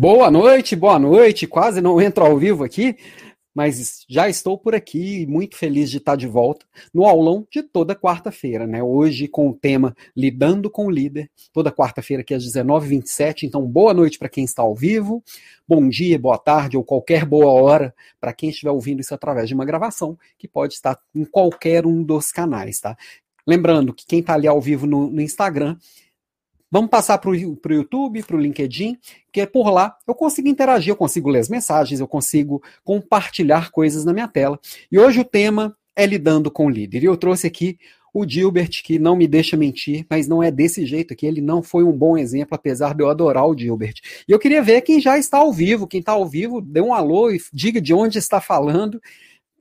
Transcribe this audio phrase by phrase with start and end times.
[0.00, 1.46] Boa noite, boa noite.
[1.46, 2.96] Quase não entro ao vivo aqui,
[3.54, 6.64] mas já estou por aqui muito feliz de estar de volta
[6.94, 8.82] no aulão de toda quarta-feira, né?
[8.82, 13.42] Hoje com o tema Lidando com o Líder, toda quarta-feira aqui às 19h27.
[13.42, 15.22] Então, boa noite para quem está ao vivo,
[15.68, 19.54] bom dia, boa tarde ou qualquer boa hora para quem estiver ouvindo isso através de
[19.54, 22.96] uma gravação, que pode estar em qualquer um dos canais, tá?
[23.46, 25.76] Lembrando que quem está ali ao vivo no, no Instagram
[26.70, 28.96] Vamos passar para o YouTube, para o LinkedIn,
[29.32, 33.70] que é por lá eu consigo interagir, eu consigo ler as mensagens, eu consigo compartilhar
[33.70, 34.58] coisas na minha tela.
[34.90, 37.02] E hoje o tema é lidando com o líder.
[37.02, 37.76] E eu trouxe aqui
[38.12, 41.26] o Gilbert, que não me deixa mentir, mas não é desse jeito aqui.
[41.26, 43.94] Ele não foi um bom exemplo, apesar de eu adorar o Gilbert.
[44.28, 45.86] E eu queria ver quem já está ao vivo.
[45.86, 49.00] Quem está ao vivo, dê um alô e diga de onde está falando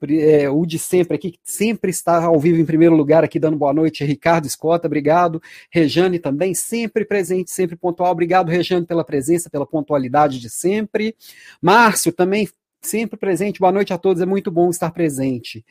[0.08, 3.58] é, o de sempre aqui, que sempre está ao vivo em primeiro lugar aqui, dando
[3.58, 5.42] boa noite, Ricardo Escota, obrigado.
[5.72, 8.11] Rejane também, sempre presente, sempre pontual.
[8.11, 11.16] Obrigado, Rejane, pela presença, pela pontualidade de sempre.
[11.61, 12.47] Márcio também,
[12.81, 13.59] sempre presente.
[13.59, 15.66] Boa noite a todos, é muito bom estar presente.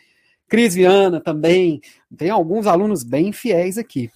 [0.48, 1.80] Cris Viana também,
[2.16, 4.10] tem alguns alunos bem fiéis aqui.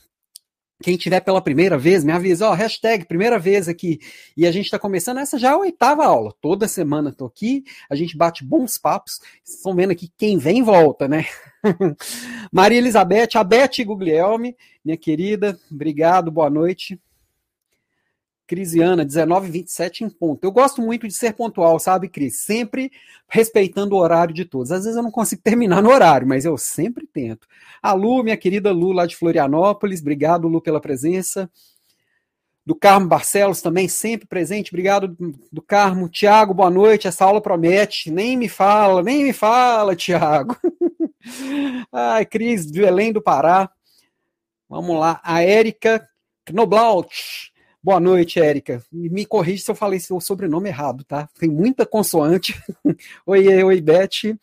[0.83, 4.00] Quem tiver pela primeira vez, me avisa, ó, hashtag primeira vez aqui.
[4.36, 6.34] E a gente está começando, essa já é a oitava aula.
[6.41, 9.20] Toda semana estou aqui, a gente bate bons papos.
[9.44, 11.24] Estão vendo aqui quem vem volta, né?
[12.52, 17.01] Maria Elizabeth, a Beth Guglielmi, minha querida, obrigado, boa noite.
[18.47, 20.45] Crisiana, 1927 em ponto.
[20.45, 22.41] Eu gosto muito de ser pontual, sabe, Cris?
[22.41, 22.91] Sempre
[23.29, 24.73] respeitando o horário de todos.
[24.73, 27.47] Às vezes eu não consigo terminar no horário, mas eu sempre tento.
[27.83, 31.51] A Lu, minha querida Lu, lá de Florianópolis, obrigado, Lu, pela presença.
[32.64, 34.70] Do Carmo Barcelos também, sempre presente.
[34.70, 35.17] Obrigado,
[35.51, 36.08] do Carmo.
[36.08, 37.08] Tiago, boa noite.
[37.08, 38.08] Essa aula promete.
[38.08, 40.57] Nem me fala, nem me fala, Tiago.
[41.91, 43.69] Ai, Cris, do Belém do Pará.
[44.69, 45.20] Vamos lá.
[45.25, 46.08] A Érica
[46.47, 47.52] Knoblaut.
[47.85, 48.81] Boa noite, Érica.
[48.93, 51.29] Me corrija se eu falei seu sobrenome errado, tá?
[51.37, 52.55] Tem muita consoante.
[53.27, 54.39] oi, oi, Beth.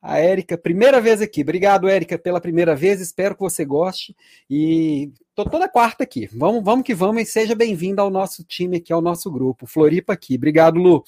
[0.00, 1.42] A Érica, primeira vez aqui.
[1.42, 2.98] Obrigado, Érica, pela primeira vez.
[2.98, 4.16] Espero que você goste.
[4.48, 6.30] E tô toda quarta aqui.
[6.32, 9.66] Vamos, vamos que vamos e seja bem-vindo ao nosso time aqui, ao nosso grupo.
[9.66, 10.36] Floripa aqui.
[10.36, 11.04] Obrigado, Lu.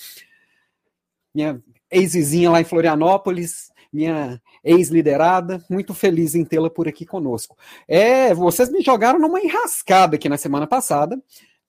[1.35, 7.57] Minha ex-vizinha lá em Florianópolis, minha ex-liderada, muito feliz em tê-la por aqui conosco.
[7.87, 11.21] É, vocês me jogaram numa enrascada aqui na semana passada.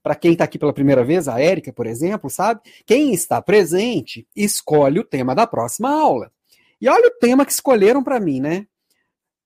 [0.01, 2.61] Para quem está aqui pela primeira vez, a Érica, por exemplo, sabe?
[2.85, 6.31] Quem está presente escolhe o tema da próxima aula.
[6.79, 8.65] E olha o tema que escolheram para mim, né?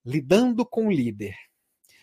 [0.04, 1.34] Lidando com o líder.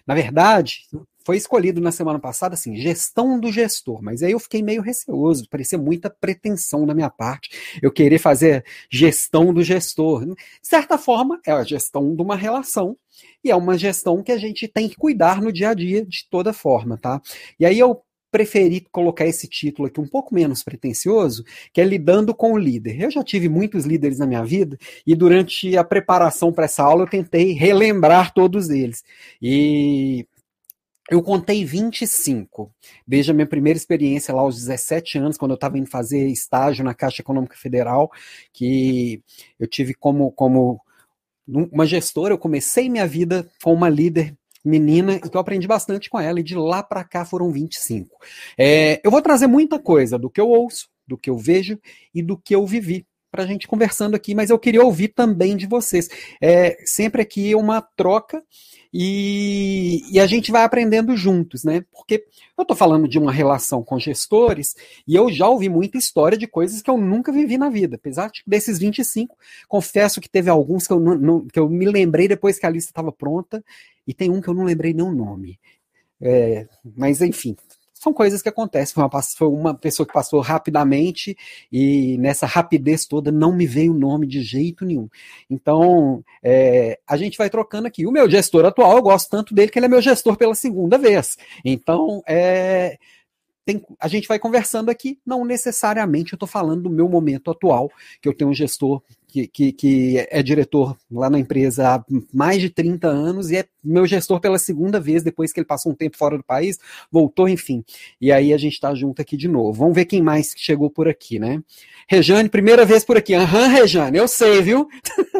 [0.05, 0.87] Na verdade,
[1.23, 5.47] foi escolhido na semana passada assim, gestão do gestor, mas aí eu fiquei meio receoso,
[5.49, 10.25] parecia muita pretensão da minha parte, eu querer fazer gestão do gestor.
[10.25, 12.97] De certa forma, é a gestão de uma relação
[13.43, 16.27] e é uma gestão que a gente tem que cuidar no dia a dia de
[16.29, 17.21] toda forma, tá?
[17.59, 18.01] E aí eu
[18.31, 21.43] preferi colocar esse título aqui um pouco menos pretensioso,
[21.73, 23.01] que é lidando com o líder.
[23.01, 27.03] Eu já tive muitos líderes na minha vida e durante a preparação para essa aula
[27.03, 29.03] eu tentei relembrar todos eles.
[29.41, 30.25] E
[31.11, 32.73] eu contei 25,
[33.05, 36.85] desde a minha primeira experiência lá aos 17 anos, quando eu estava indo fazer estágio
[36.85, 38.09] na Caixa Econômica Federal,
[38.53, 39.21] que
[39.59, 40.79] eu tive como, como
[41.45, 46.09] uma gestora, eu comecei minha vida com uma líder menina, e que eu aprendi bastante
[46.09, 48.17] com ela, e de lá para cá foram 25.
[48.57, 51.77] É, eu vou trazer muita coisa do que eu ouço, do que eu vejo
[52.15, 55.57] e do que eu vivi para a gente conversando aqui, mas eu queria ouvir também
[55.57, 56.07] de vocês.
[56.41, 58.41] É sempre aqui uma troca
[58.93, 61.85] e, e, a gente vai aprendendo juntos, né?
[61.93, 62.25] Porque
[62.57, 64.75] eu estou falando de uma relação com gestores
[65.07, 67.95] e eu já ouvi muita história de coisas que eu nunca vivi na vida.
[67.95, 69.37] Apesar desses 25,
[69.69, 72.69] confesso que teve alguns que eu, não, não, que eu me lembrei depois que a
[72.69, 73.63] lista estava pronta
[74.05, 75.57] e tem um que eu não lembrei nem o nome.
[76.19, 77.55] É, mas enfim,
[78.01, 78.95] são coisas que acontecem.
[78.95, 81.37] Foi uma, foi uma, pessoa que passou rapidamente
[81.71, 85.07] e nessa rapidez toda não me veio o nome de jeito nenhum.
[85.47, 88.07] Então, é, a gente vai trocando aqui.
[88.07, 90.97] O meu gestor atual, eu gosto tanto dele que ele é meu gestor pela segunda
[90.97, 91.37] vez.
[91.63, 92.97] Então, é,
[93.65, 97.91] tem, a gente vai conversando aqui, não necessariamente eu estou falando do meu momento atual,
[98.21, 102.59] que eu tenho um gestor que, que, que, é diretor lá na empresa há mais
[102.59, 105.95] de 30 anos e é meu gestor pela segunda vez, depois que ele passou um
[105.95, 106.77] tempo fora do país,
[107.09, 107.83] voltou, enfim.
[108.19, 109.71] E aí a gente está junto aqui de novo.
[109.73, 111.63] Vamos ver quem mais chegou por aqui, né?
[112.09, 113.33] Rejane, primeira vez por aqui.
[113.33, 114.87] Aham, Rejane, eu sei, viu?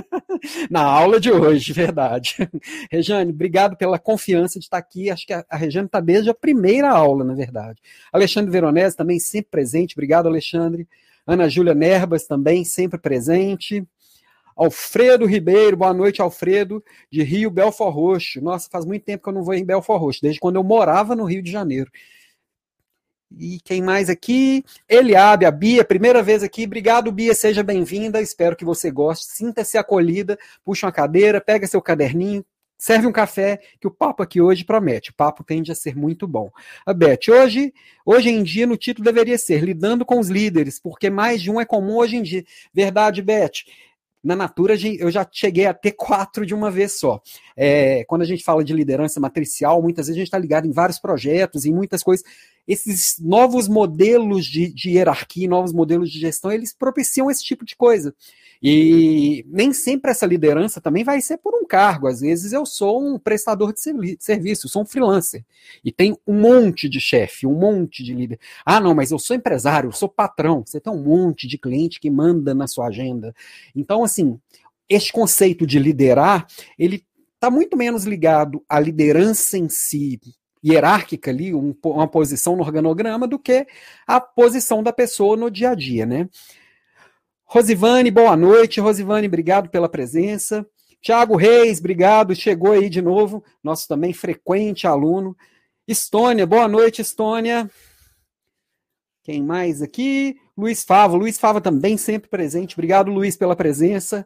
[0.69, 2.35] na aula de hoje, verdade.
[2.91, 5.09] Rejane, obrigado pela confiança de estar aqui.
[5.09, 7.81] Acho que a, Rejane está desde a primeira aula, na verdade.
[8.11, 9.93] Alexandre Veronese também sempre presente.
[9.93, 10.87] Obrigado, Alexandre.
[11.25, 13.85] Ana Júlia Nerbas também sempre presente.
[14.55, 18.41] Alfredo Ribeiro, boa noite, Alfredo, de Rio Belfor Roxo.
[18.41, 21.15] Nossa, faz muito tempo que eu não vou em Belfor Roxo, desde quando eu morava
[21.15, 21.89] no Rio de Janeiro.
[23.37, 24.63] E quem mais aqui?
[24.89, 26.65] Eliabe, a Bia, primeira vez aqui.
[26.65, 28.21] Obrigado, Bia, seja bem-vinda.
[28.21, 29.25] Espero que você goste.
[29.25, 30.37] Sinta-se acolhida.
[30.65, 32.45] Puxa uma cadeira, pega seu caderninho,
[32.77, 35.11] serve um café, que o papo aqui hoje promete.
[35.11, 36.51] O papo tende a ser muito bom.
[36.85, 37.73] A Beth, hoje,
[38.05, 41.61] hoje em dia, no título deveria ser Lidando com os Líderes, porque mais de um
[41.61, 42.43] é comum hoje em dia.
[42.73, 43.63] Verdade, Beth?
[44.23, 47.21] Na Natura, eu já cheguei a ter quatro de uma vez só.
[47.57, 50.71] É, quando a gente fala de liderança matricial, muitas vezes a gente está ligado em
[50.71, 52.23] vários projetos, em muitas coisas.
[52.67, 57.75] Esses novos modelos de, de hierarquia, novos modelos de gestão, eles propiciam esse tipo de
[57.75, 58.13] coisa.
[58.63, 62.07] E nem sempre essa liderança também vai ser por um cargo.
[62.07, 65.43] Às vezes eu sou um prestador de serviço, sou um freelancer.
[65.83, 68.39] E tem um monte de chefe, um monte de líder.
[68.63, 70.63] Ah, não, mas eu sou empresário, eu sou patrão.
[70.63, 73.33] Você tem um monte de cliente que manda na sua agenda.
[73.75, 74.39] Então, assim,
[74.87, 76.45] este conceito de liderar,
[76.77, 77.03] ele
[77.33, 80.19] está muito menos ligado à liderança em si,
[80.63, 83.65] hierárquica ali, um, uma posição no organograma, do que
[84.05, 86.29] a posição da pessoa no dia a dia, né?
[87.53, 88.79] Rosivane, boa noite.
[88.79, 90.65] Rosivane, obrigado pela presença.
[91.01, 92.33] Tiago Reis, obrigado.
[92.33, 95.35] Chegou aí de novo, nosso também frequente aluno.
[95.85, 97.69] Estônia, boa noite, Estônia.
[99.21, 100.37] Quem mais aqui?
[100.57, 101.17] Luiz Fava.
[101.17, 102.73] Luiz Fava também sempre presente.
[102.73, 104.25] Obrigado, Luiz, pela presença.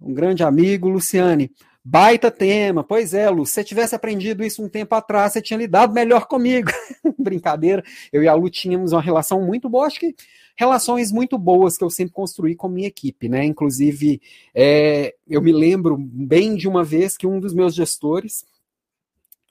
[0.00, 0.88] Um grande amigo.
[0.88, 1.50] Luciane,
[1.84, 2.82] baita tema.
[2.82, 6.24] Pois é, Lu, se você tivesse aprendido isso um tempo atrás, você tinha lidado melhor
[6.24, 6.70] comigo.
[7.18, 7.84] Brincadeira.
[8.10, 9.86] Eu e a Lu tínhamos uma relação muito boa.
[9.86, 10.16] Acho que
[10.58, 13.44] relações muito boas que eu sempre construí com a minha equipe, né?
[13.44, 14.20] Inclusive,
[14.52, 18.44] é, eu me lembro bem de uma vez que um dos meus gestores,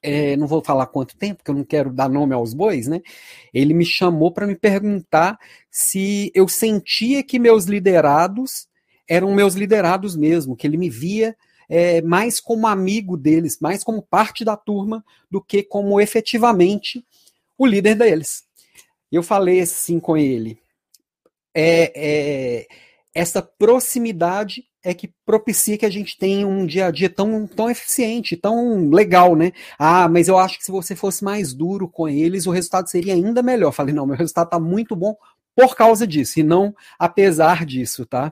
[0.04, 3.02] é, não vou falar quanto tempo, porque eu não quero dar nome aos bois, né?
[3.54, 5.40] Ele me chamou para me perguntar
[5.72, 8.68] se eu sentia que meus liderados
[9.08, 11.38] eram meus liderados mesmo, que ele me via
[11.70, 17.02] é, mais como amigo deles, mais como parte da turma, do que como efetivamente
[17.58, 18.44] o líder deles.
[19.10, 20.60] Eu falei assim com ele:
[21.60, 22.68] é, é,
[23.16, 27.68] essa proximidade é que propicia que a gente tenha um dia a dia tão, tão
[27.68, 29.52] eficiente, tão legal, né?
[29.78, 33.16] Ah, mas eu acho que se você fosse mais duro com eles, o resultado seria
[33.16, 33.72] ainda melhor.
[33.72, 35.16] Falei, não, meu resultado tá muito bom
[35.56, 38.32] por causa disso, e não apesar disso, tá?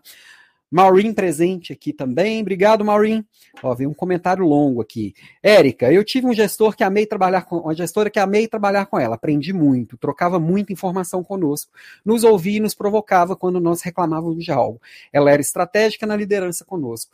[0.76, 2.42] Maureen presente aqui também.
[2.42, 3.26] Obrigado, Maureen.
[3.64, 5.14] Ó, veio um comentário longo aqui.
[5.42, 9.00] Érica, eu tive um gestor que amei trabalhar com, uma gestora que amei trabalhar com
[9.00, 9.16] ela.
[9.16, 11.72] Aprendi muito, trocava muita informação conosco,
[12.04, 14.82] nos ouvia e nos provocava quando nós reclamávamos de algo.
[15.14, 17.10] Ela era estratégica na liderança conosco.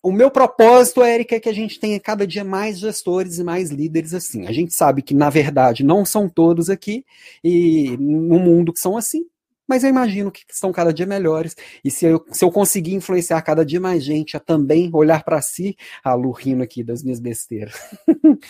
[0.00, 3.70] O meu propósito, Érica, é que a gente tenha cada dia mais gestores e mais
[3.70, 4.46] líderes assim.
[4.46, 7.04] A gente sabe que, na verdade, não são todos aqui,
[7.42, 9.26] e no mundo que são assim,
[9.68, 11.54] mas eu imagino que estão cada dia melhores.
[11.84, 15.42] E se eu, se eu conseguir influenciar cada dia mais gente a também olhar para
[15.42, 17.74] si, a Lu rindo aqui das minhas besteiras.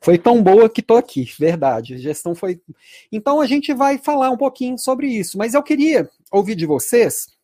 [0.00, 1.94] foi tão boa que tô aqui, verdade.
[1.94, 2.60] A gestão foi.
[3.10, 5.38] Então a gente vai falar um pouquinho sobre isso.
[5.38, 7.37] Mas eu queria ouvir de vocês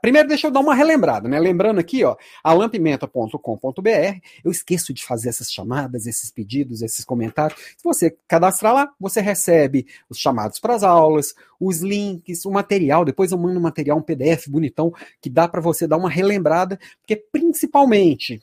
[0.00, 1.38] primeiro, deixa eu dar uma relembrada, né?
[1.38, 4.20] Lembrando aqui, ó, alampimenta.com.br.
[4.44, 7.58] Eu esqueço de fazer essas chamadas, esses pedidos, esses comentários.
[7.76, 13.04] Se você cadastrar lá, você recebe os chamados para as aulas, os links, o material.
[13.04, 16.78] Depois eu mando um material, um PDF bonitão, que dá para você dar uma relembrada,
[17.00, 18.42] porque principalmente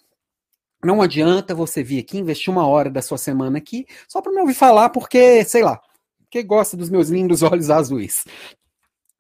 [0.84, 4.40] não adianta você vir aqui, investir uma hora da sua semana aqui, só para me
[4.40, 5.82] ouvir falar, porque, sei lá,
[6.20, 8.24] porque gosta dos meus lindos olhos azuis.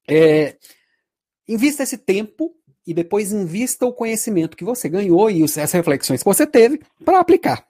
[0.08, 0.58] É,
[1.48, 6.30] Invista esse tempo e depois invista o conhecimento que você ganhou e as reflexões que
[6.30, 7.66] você teve para aplicar.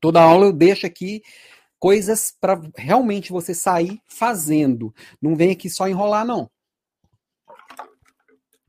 [0.00, 1.22] Toda aula eu deixo aqui
[1.78, 4.94] coisas para realmente você sair fazendo.
[5.20, 6.48] Não vem aqui só enrolar, não.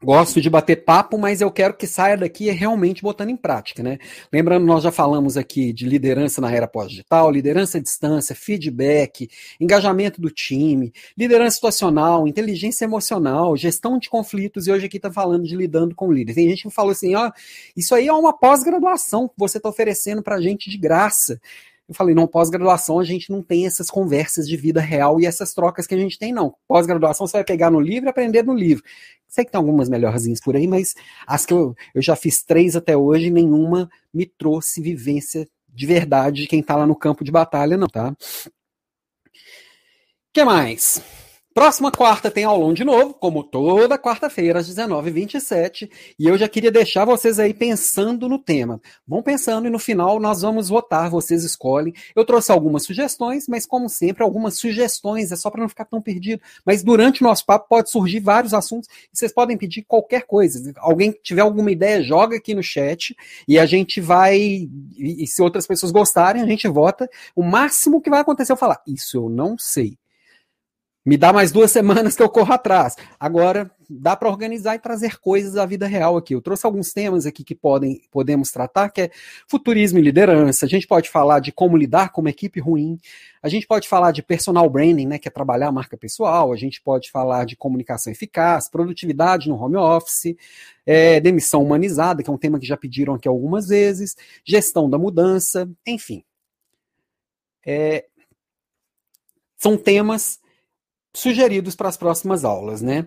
[0.04, 3.98] Gosto de bater papo, mas eu quero que saia daqui realmente botando em prática, né?
[4.34, 9.30] Lembrando, nós já falamos aqui de liderança na era pós-digital, liderança à distância, feedback,
[9.62, 15.46] engajamento do time, liderança situacional, inteligência emocional, gestão de conflitos, e hoje aqui está falando
[15.46, 16.36] de lidando com líderes.
[16.36, 17.32] Tem gente que falou assim, ó,
[17.74, 21.40] isso aí é uma pós-graduação que você está oferecendo para gente de graça.
[21.94, 25.54] Eu falei, não, pós-graduação a gente não tem essas conversas de vida real e essas
[25.54, 26.56] trocas que a gente tem, não.
[26.68, 28.84] Pós-graduação você vai pegar no livro e aprender no livro.
[29.28, 30.96] Sei que tem algumas melhorzinhas por aí, mas
[31.28, 36.42] as que eu, eu já fiz três até hoje, nenhuma me trouxe vivência de verdade
[36.42, 38.10] de quem tá lá no campo de batalha, não, tá?
[38.10, 38.16] O
[40.34, 41.02] que mais?
[41.54, 45.88] Próxima quarta tem aulão de novo, como toda quarta-feira, às 19h27.
[46.18, 48.82] E eu já queria deixar vocês aí pensando no tema.
[49.08, 51.94] Vão pensando e no final nós vamos votar, vocês escolhem.
[52.16, 56.02] Eu trouxe algumas sugestões, mas como sempre, algumas sugestões, é só para não ficar tão
[56.02, 56.42] perdido.
[56.66, 60.74] Mas durante o nosso papo pode surgir vários assuntos e vocês podem pedir qualquer coisa.
[60.78, 63.16] Alguém tiver alguma ideia, joga aqui no chat
[63.48, 64.68] e a gente vai.
[64.98, 67.08] E se outras pessoas gostarem, a gente vota.
[67.36, 69.96] O máximo que vai acontecer é eu falar: Isso eu não sei
[71.06, 72.96] Me dá mais duas semanas que eu corro atrás.
[73.20, 76.34] Agora, dá para organizar e trazer coisas da vida real aqui.
[76.34, 79.12] Eu trouxe alguns temas aqui que podem, podemos tratar, que é
[79.48, 80.66] futurismo e liderança.
[80.66, 82.98] A gente pode falar de como lidar com uma equipe ruim.
[83.42, 86.54] A gente pode falar de personal branding, né, que é trabalhar a marca pessoal.
[86.54, 90.36] A gente pode falar de comunicação eficaz, produtividade no home office,
[90.86, 94.98] é, demissão humanizada, que é um tema que já pediram aqui algumas vezes, gestão da
[94.98, 96.24] mudança, enfim.
[97.66, 98.06] É,
[99.58, 100.43] são temas
[101.14, 103.06] sugeridos para as próximas aulas, né?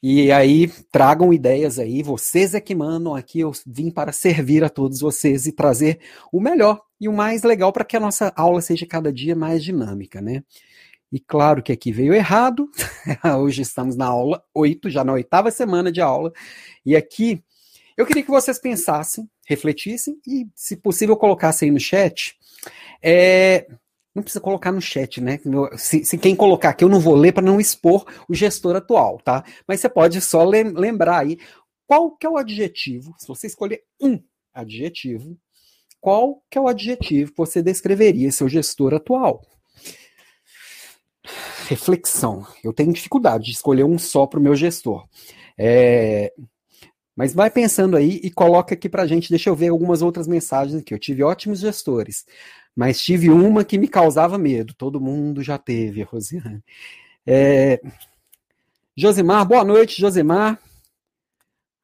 [0.00, 4.68] E aí tragam ideias aí, vocês é que mandam aqui, eu vim para servir a
[4.68, 5.98] todos vocês e trazer
[6.32, 9.62] o melhor e o mais legal para que a nossa aula seja cada dia mais
[9.64, 10.44] dinâmica, né?
[11.10, 12.70] E claro que aqui veio errado,
[13.40, 16.32] hoje estamos na aula 8, já na oitava semana de aula,
[16.84, 17.42] e aqui
[17.96, 22.38] eu queria que vocês pensassem, refletissem e, se possível, colocassem aí no chat
[23.02, 23.66] é,
[24.18, 25.40] não precisa colocar no chat, né?
[25.76, 29.18] Se, se quem colocar aqui, eu não vou ler para não expor o gestor atual,
[29.24, 29.44] tá?
[29.66, 31.38] Mas você pode só lembrar aí
[31.86, 34.22] qual que é o adjetivo, se você escolher um
[34.52, 35.38] adjetivo,
[36.00, 39.42] qual que é o adjetivo que você descreveria seu gestor atual?
[41.66, 42.46] Reflexão.
[42.62, 45.06] Eu tenho dificuldade de escolher um só para o meu gestor.
[45.56, 46.32] É,
[47.18, 49.28] mas vai pensando aí e coloca aqui para gente.
[49.28, 50.94] Deixa eu ver algumas outras mensagens aqui.
[50.94, 52.24] Eu tive ótimos gestores.
[52.76, 54.72] Mas tive uma que me causava medo.
[54.72, 56.62] Todo mundo já teve, Rosiane.
[57.26, 57.80] É...
[58.96, 60.60] Josimar, boa noite, Josimar.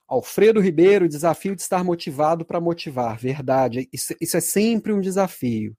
[0.07, 3.19] Alfredo Ribeiro, desafio de estar motivado para motivar.
[3.19, 3.89] Verdade.
[3.93, 5.77] Isso, isso, é sempre um desafio.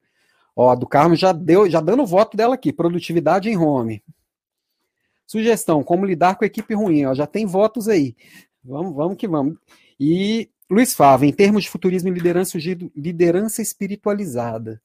[0.54, 2.74] Ó, a do Carmo já deu, já dando o voto dela aqui.
[2.74, 4.04] Produtividade em home.
[5.26, 7.06] Sugestão: como lidar com a equipe ruim?
[7.06, 8.18] Ó, já tem votos aí.
[8.66, 9.58] Vamos, vamos que vamos.
[10.00, 12.58] E Luiz Fava, em termos de futurismo e liderança,
[12.96, 14.82] liderança espiritualizada.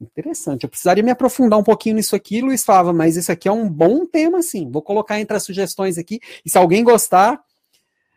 [0.00, 0.64] Interessante.
[0.64, 3.68] Eu precisaria me aprofundar um pouquinho nisso aqui, Luiz Fava, mas isso aqui é um
[3.68, 4.70] bom tema, sim.
[4.70, 6.20] Vou colocar entre as sugestões aqui.
[6.44, 7.42] E se alguém gostar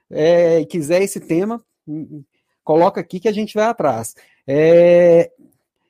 [0.09, 2.23] é, e quiser esse tema, hum, hum,
[2.63, 4.15] coloca aqui que a gente vai atrás.
[4.47, 5.31] É,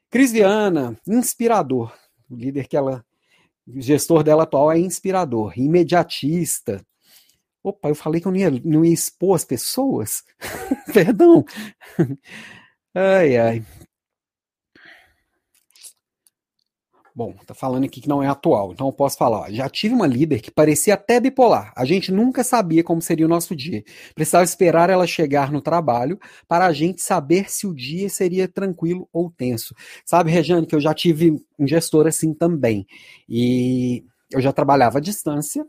[0.10, 1.94] Cris Viana, inspirador.
[2.30, 3.06] O líder que ela.
[3.68, 6.84] O gestor dela atual é inspirador, imediatista.
[7.64, 10.24] Opa, eu falei que eu não ia, não ia expor as pessoas?
[10.94, 11.46] Perdão.
[12.94, 13.66] Ai, ai.
[17.16, 19.52] Bom, tá falando aqui que não é atual, então eu posso falar.
[19.52, 21.72] Já tive uma líder que parecia até bipolar.
[21.76, 23.84] A gente nunca sabia como seria o nosso dia.
[24.16, 29.08] Precisava esperar ela chegar no trabalho para a gente saber se o dia seria tranquilo
[29.14, 29.76] ou tenso.
[30.04, 32.88] Sabe, Rejane, que eu já tive um gestor assim também.
[33.30, 35.64] E eu já trabalhava à distância,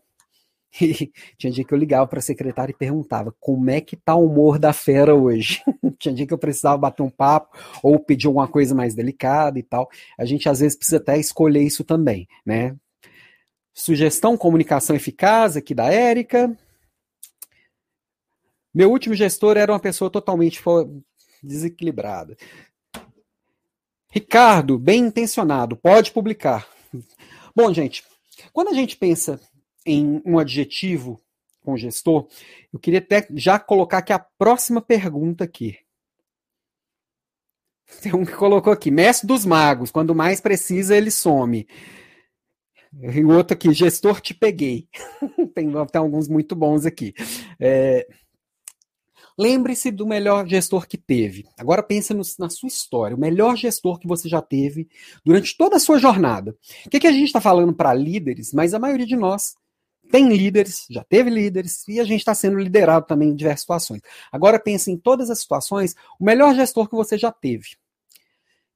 [0.80, 4.14] e tinha dia que eu ligava para a secretária e perguntava como é que tá
[4.14, 5.62] o humor da fera hoje.
[5.98, 9.62] tinha dia que eu precisava bater um papo ou pedir alguma coisa mais delicada e
[9.62, 9.88] tal.
[10.18, 12.76] A gente às vezes precisa até escolher isso também, né?
[13.72, 16.56] Sugestão comunicação eficaz aqui da Érica.
[18.72, 20.62] Meu último gestor era uma pessoa totalmente
[21.42, 22.36] desequilibrada.
[24.10, 26.68] Ricardo, bem intencionado, pode publicar.
[27.54, 28.04] Bom, gente,
[28.52, 29.40] quando a gente pensa
[29.84, 31.20] em um adjetivo
[31.62, 32.28] com gestor,
[32.72, 35.78] eu queria até já colocar aqui a próxima pergunta aqui.
[38.02, 41.66] Tem um que colocou aqui, mestre dos magos, quando mais precisa ele some.
[42.92, 44.88] E outro aqui, gestor te peguei.
[45.54, 47.14] tem, tem alguns muito bons aqui.
[47.58, 48.06] É,
[49.36, 51.44] Lembre-se do melhor gestor que teve.
[51.58, 54.88] Agora pense no, na sua história, o melhor gestor que você já teve
[55.24, 56.56] durante toda a sua jornada.
[56.86, 59.56] O que, que a gente está falando para líderes, mas a maioria de nós
[60.10, 64.02] tem líderes, já teve líderes, e a gente está sendo liderado também em diversas situações.
[64.30, 67.76] Agora pense em todas as situações, o melhor gestor que você já teve.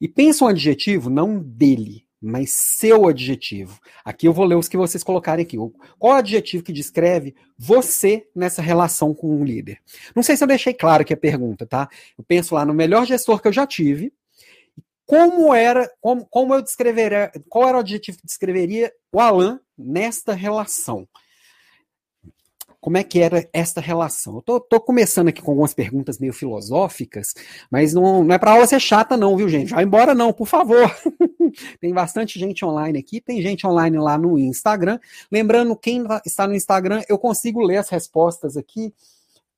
[0.01, 3.79] E pensa um adjetivo, não dele, mas seu adjetivo.
[4.05, 5.57] Aqui eu vou ler os que vocês colocarem aqui.
[5.99, 9.79] Qual o adjetivo que descreve você nessa relação com um líder?
[10.15, 11.89] Não sei se eu deixei claro aqui a pergunta, tá?
[12.17, 14.13] Eu penso lá no melhor gestor que eu já tive,
[15.09, 20.35] como era, como, como eu descreveria, qual era o adjetivo que descreveria o Alan nesta
[20.35, 21.09] relação?
[22.79, 24.37] Como é que era esta relação?
[24.37, 27.33] Eu tô, tô começando aqui com algumas perguntas meio filosóficas,
[27.71, 29.73] mas não, não é para aula ser chata, não, viu, gente?
[29.73, 30.95] Vai embora, não, por favor.
[31.81, 35.01] tem bastante gente online aqui, tem gente online lá no Instagram.
[35.33, 38.93] Lembrando, quem está no Instagram, eu consigo ler as respostas aqui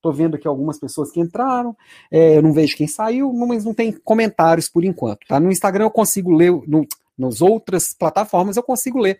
[0.00, 1.76] Estou vendo aqui algumas pessoas que entraram,
[2.10, 5.26] é, eu não vejo quem saiu, mas não tem comentários por enquanto.
[5.28, 5.38] Tá?
[5.38, 6.88] No Instagram eu consigo ler, no,
[7.18, 9.18] nas outras plataformas eu consigo ler.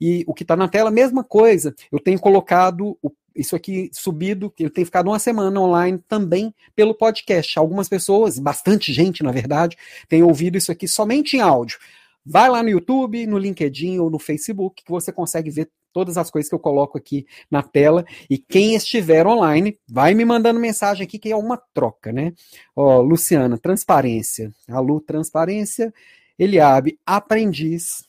[0.00, 1.74] E o que está na tela, mesma coisa.
[1.92, 6.94] Eu tenho colocado o, isso aqui subido, ele tem ficado uma semana online também pelo
[6.94, 7.58] podcast.
[7.58, 9.76] Algumas pessoas, bastante gente, na verdade,
[10.08, 11.78] tem ouvido isso aqui somente em áudio.
[12.24, 16.30] Vai lá no YouTube, no LinkedIn ou no Facebook que você consegue ver todas as
[16.30, 18.04] coisas que eu coloco aqui na tela.
[18.28, 22.32] E quem estiver online, vai me mandando mensagem aqui, que é uma troca, né?
[22.74, 24.52] Ó, Luciana, transparência.
[24.68, 25.92] A Lu, transparência.
[26.38, 28.08] Eliabe, aprendiz.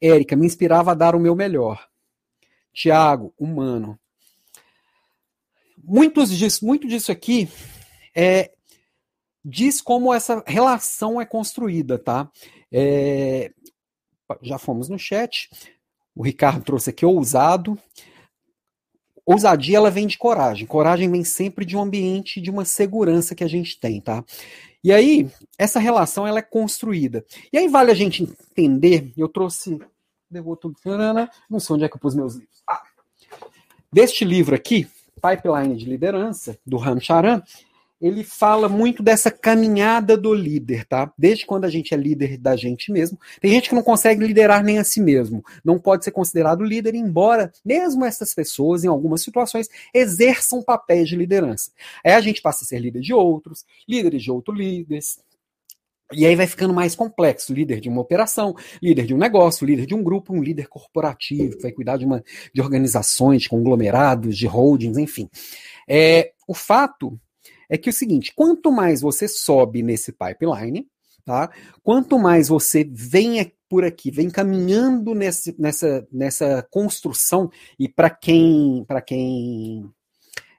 [0.00, 1.86] Érica, me inspirava a dar o meu melhor.
[2.72, 3.98] Tiago, humano.
[5.82, 7.48] Muitos disso, muito disso aqui
[8.14, 8.52] é,
[9.44, 12.30] diz como essa relação é construída, tá?
[12.72, 13.52] É,
[14.42, 15.50] já fomos no chat.
[16.14, 17.78] O Ricardo trouxe aqui ousado.
[19.24, 20.66] Ousadia ela vem de coragem.
[20.66, 24.24] Coragem vem sempre de um ambiente de uma segurança que a gente tem, tá?
[24.82, 27.24] E aí, essa relação ela é construída.
[27.52, 29.78] E aí vale a gente entender, eu trouxe.
[31.48, 32.62] Não sei onde é que eu pus meus livros.
[32.66, 32.82] Ah,
[33.92, 34.88] deste livro aqui,
[35.20, 37.42] Pipeline de Liderança, do Ram Charan,
[38.00, 41.12] ele fala muito dessa caminhada do líder, tá?
[41.18, 43.18] Desde quando a gente é líder da gente mesmo.
[43.40, 45.44] Tem gente que não consegue liderar nem a si mesmo.
[45.62, 51.16] Não pode ser considerado líder, embora mesmo essas pessoas, em algumas situações, exerçam papéis de
[51.16, 51.70] liderança.
[52.04, 55.18] Aí a gente passa a ser líder de outros, líderes de outros líderes.
[56.12, 59.86] E aí vai ficando mais complexo, líder de uma operação, líder de um negócio, líder
[59.86, 64.36] de um grupo, um líder corporativo, que vai cuidar de, uma, de organizações, de conglomerados,
[64.36, 65.28] de holdings, enfim.
[65.88, 67.20] É, o fato
[67.70, 70.86] é que é o seguinte, quanto mais você sobe nesse pipeline,
[71.24, 71.50] tá?
[71.82, 78.84] Quanto mais você vem por aqui, vem caminhando nesse, nessa, nessa construção, e para quem,
[78.88, 79.88] para quem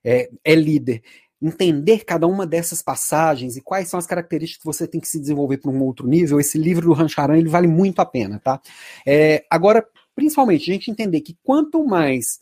[0.03, 1.03] é, é líder,
[1.41, 5.19] entender cada uma dessas passagens e quais são as características que você tem que se
[5.19, 8.61] desenvolver para um outro nível, esse livro do Rancharan, ele vale muito a pena, tá?
[9.05, 12.39] É, agora, principalmente, a gente entender que quanto mais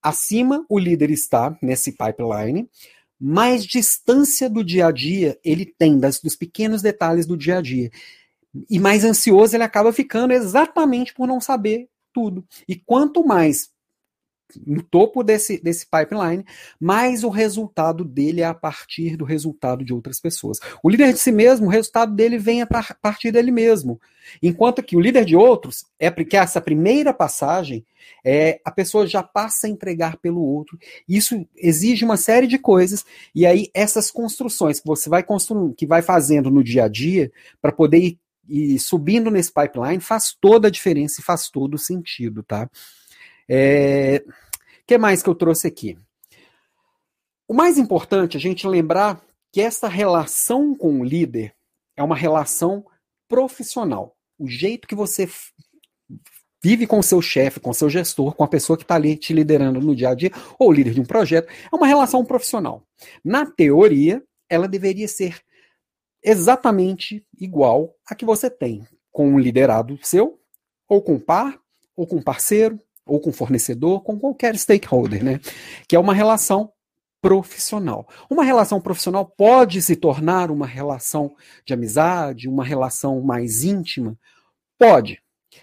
[0.00, 2.68] acima o líder está nesse pipeline,
[3.26, 7.62] mais distância do dia a dia ele tem das, dos pequenos detalhes do dia a
[7.62, 7.90] dia.
[8.68, 12.44] E mais ansioso ele acaba ficando exatamente por não saber tudo.
[12.68, 13.70] E quanto mais
[14.66, 16.44] no topo desse, desse pipeline,
[16.78, 20.58] mais o resultado dele é a partir do resultado de outras pessoas.
[20.82, 24.00] O líder de si mesmo, o resultado dele vem a partir dele mesmo.
[24.42, 27.84] Enquanto que o líder de outros é porque essa primeira passagem
[28.24, 30.78] é, a pessoa já passa a entregar pelo outro.
[31.08, 33.04] Isso exige uma série de coisas,
[33.34, 37.30] e aí essas construções que você vai construindo, que vai fazendo no dia a dia,
[37.60, 41.78] para poder ir, ir, subindo nesse pipeline, faz toda a diferença e faz todo o
[41.78, 42.68] sentido, tá?
[43.48, 44.24] É,
[44.86, 45.98] que mais que eu trouxe aqui?
[47.46, 51.54] O mais importante é a gente lembrar que essa relação com o líder
[51.96, 52.84] é uma relação
[53.28, 54.16] profissional.
[54.38, 55.28] O jeito que você
[56.62, 59.16] vive com o seu chefe, com o seu gestor, com a pessoa que está ali
[59.16, 62.82] te liderando no dia a dia, ou líder de um projeto, é uma relação profissional.
[63.22, 65.42] Na teoria, ela deveria ser
[66.22, 70.40] exatamente igual a que você tem com um liderado seu,
[70.88, 71.60] ou com um par,
[71.94, 75.40] ou com um parceiro, ou com fornecedor, com qualquer stakeholder, né?
[75.88, 76.72] Que é uma relação
[77.20, 78.06] profissional.
[78.28, 84.18] Uma relação profissional pode se tornar uma relação de amizade, uma relação mais íntima?
[84.78, 85.22] Pode.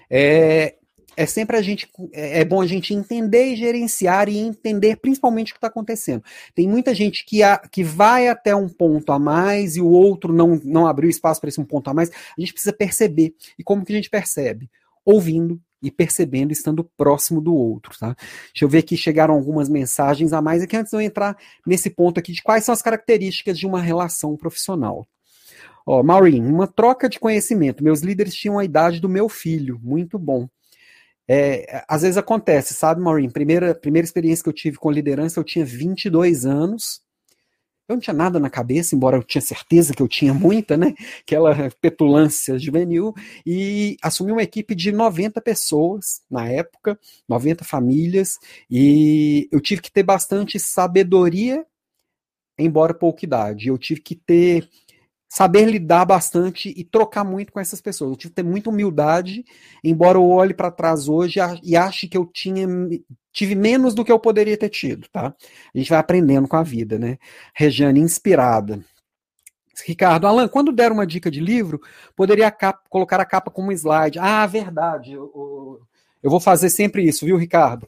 [0.10, 0.76] É,
[1.16, 5.52] é sempre a gente é, é bom a gente entender e gerenciar e entender principalmente
[5.52, 6.24] o que está acontecendo.
[6.56, 10.34] Tem muita gente que, a, que vai até um ponto a mais e o outro
[10.34, 12.10] não, não abriu espaço para esse um ponto a mais.
[12.10, 13.36] A gente precisa perceber.
[13.60, 14.70] E como que a gente percebe?
[15.06, 18.16] Ouvindo e percebendo, estando próximo do outro, tá?
[18.54, 21.90] Deixa eu ver aqui, chegaram algumas mensagens a mais aqui antes de eu entrar nesse
[21.90, 25.08] ponto aqui de quais são as características de uma relação profissional.
[25.86, 27.84] Ó, Maureen, uma troca de conhecimento.
[27.84, 30.48] Meus líderes tinham a idade do meu filho, muito bom.
[31.28, 33.30] É, às vezes acontece, sabe, Maureen?
[33.30, 37.02] Primeira, primeira experiência que eu tive com liderança, eu tinha 22 anos.
[37.92, 40.94] Eu não tinha nada na cabeça, embora eu tinha certeza que eu tinha muita, né?
[41.22, 43.14] Aquela petulância juvenil.
[43.46, 48.38] E assumi uma equipe de 90 pessoas na época, 90 famílias.
[48.70, 51.66] E eu tive que ter bastante sabedoria,
[52.58, 53.68] embora pouca idade.
[53.68, 54.68] Eu tive que ter
[55.32, 58.12] saber lidar bastante e trocar muito com essas pessoas.
[58.12, 59.46] Eu tive que ter muita humildade,
[59.82, 62.68] embora eu olhe para trás hoje e ache que eu tinha
[63.32, 65.34] tive menos do que eu poderia ter tido, tá?
[65.74, 67.18] A gente vai aprendendo com a vida, né?
[67.56, 68.84] Regiane, inspirada.
[69.88, 71.80] Ricardo, Alan, quando der uma dica de livro,
[72.14, 74.20] poderia a capa, colocar a capa como slide.
[74.20, 75.14] Ah, verdade.
[75.14, 75.80] Eu,
[76.22, 77.88] eu vou fazer sempre isso, viu, Ricardo?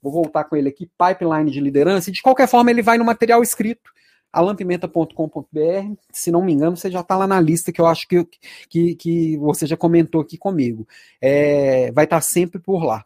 [0.00, 3.04] Vou voltar com ele aqui, pipeline de liderança, e de qualquer forma ele vai no
[3.04, 3.92] material escrito
[4.32, 5.94] alampimenta.com.br.
[6.12, 8.26] Se não me engano, você já está lá na lista que eu acho que,
[8.68, 10.86] que, que você já comentou aqui comigo.
[11.20, 13.04] É, vai estar tá sempre por lá.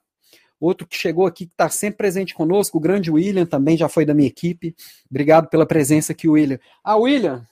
[0.61, 4.05] Outro que chegou aqui, que está sempre presente conosco, o grande William, também já foi
[4.07, 4.75] da minha equipe.
[5.11, 6.59] Obrigado pela presença aqui, William.
[6.83, 7.45] Ah, William,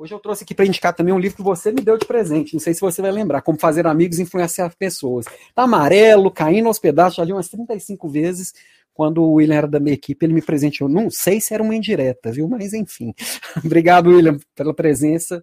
[0.00, 2.54] Hoje eu trouxe aqui para indicar também um livro que você me deu de presente.
[2.54, 5.26] Não sei se você vai lembrar, Como Fazer Amigos e Influenciar Pessoas.
[5.54, 8.54] Tá amarelo, caindo aos pedaços, já li umas 35 vezes.
[9.00, 10.86] Quando o William era da minha equipe, ele me presenteou.
[10.86, 12.46] Não sei se era uma indireta, viu?
[12.46, 13.14] Mas enfim.
[13.64, 15.42] Obrigado, William, pela presença.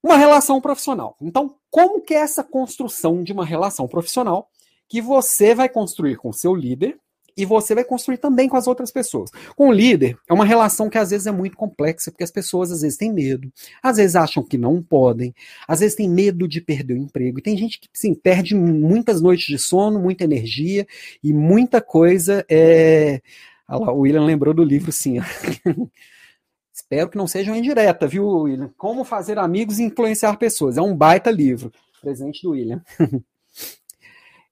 [0.00, 1.16] Uma relação profissional.
[1.20, 4.48] Então, como que é essa construção de uma relação profissional
[4.88, 6.96] que você vai construir com seu líder
[7.38, 9.30] e você vai construir também com as outras pessoas.
[9.54, 12.72] Com o líder, é uma relação que às vezes é muito complexa, porque as pessoas
[12.72, 13.48] às vezes têm medo,
[13.80, 15.32] às vezes acham que não podem,
[15.68, 17.38] às vezes têm medo de perder o emprego.
[17.38, 20.84] E tem gente que sim, perde muitas noites de sono, muita energia
[21.22, 22.44] e muita coisa.
[22.50, 23.22] É...
[23.68, 25.18] Ah lá, o William lembrou do livro, sim.
[26.74, 28.70] Espero que não seja uma indireta, viu, William?
[28.76, 30.76] Como fazer amigos e influenciar pessoas.
[30.76, 31.72] É um baita livro.
[32.00, 32.82] Presente do William.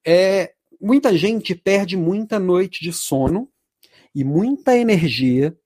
[0.06, 3.48] é, muita gente perde muita noite de sono
[4.14, 5.56] e muita energia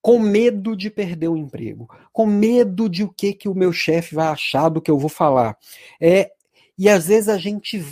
[0.00, 4.14] com medo de perder o emprego, com medo de o que que o meu chefe
[4.14, 5.56] vai achar do que eu vou falar.
[6.00, 6.30] É,
[6.76, 7.82] e às vezes a gente,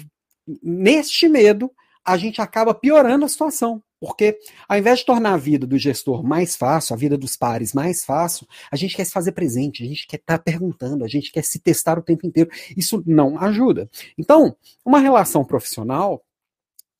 [0.62, 1.70] neste medo,
[2.04, 3.82] a gente acaba piorando a situação.
[3.98, 4.36] Porque
[4.68, 8.04] ao invés de tornar a vida do gestor mais fácil, a vida dos pares mais
[8.04, 11.30] fácil, a gente quer se fazer presente, a gente quer estar tá perguntando, a gente
[11.30, 12.50] quer se testar o tempo inteiro.
[12.76, 13.88] Isso não ajuda.
[14.18, 16.20] Então, uma relação profissional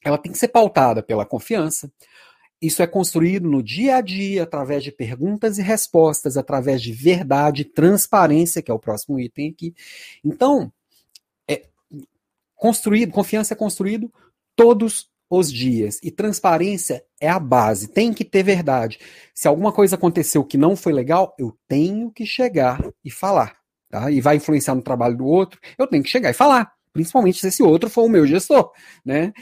[0.04, 1.90] ela tem que ser pautada pela confiança.
[2.60, 7.64] Isso é construído no dia a dia, através de perguntas e respostas, através de verdade,
[7.64, 9.74] transparência, que é o próximo item aqui.
[10.24, 10.72] Então,
[11.48, 11.64] é
[12.54, 14.12] construído, confiança é construído
[14.54, 15.98] todos os dias.
[16.02, 17.88] E transparência é a base.
[17.88, 19.00] Tem que ter verdade.
[19.34, 23.56] Se alguma coisa aconteceu que não foi legal, eu tenho que chegar e falar.
[23.88, 24.10] Tá?
[24.10, 26.72] E vai influenciar no trabalho do outro, eu tenho que chegar e falar.
[26.92, 28.70] Principalmente se esse outro for o meu gestor.
[29.04, 29.32] Né?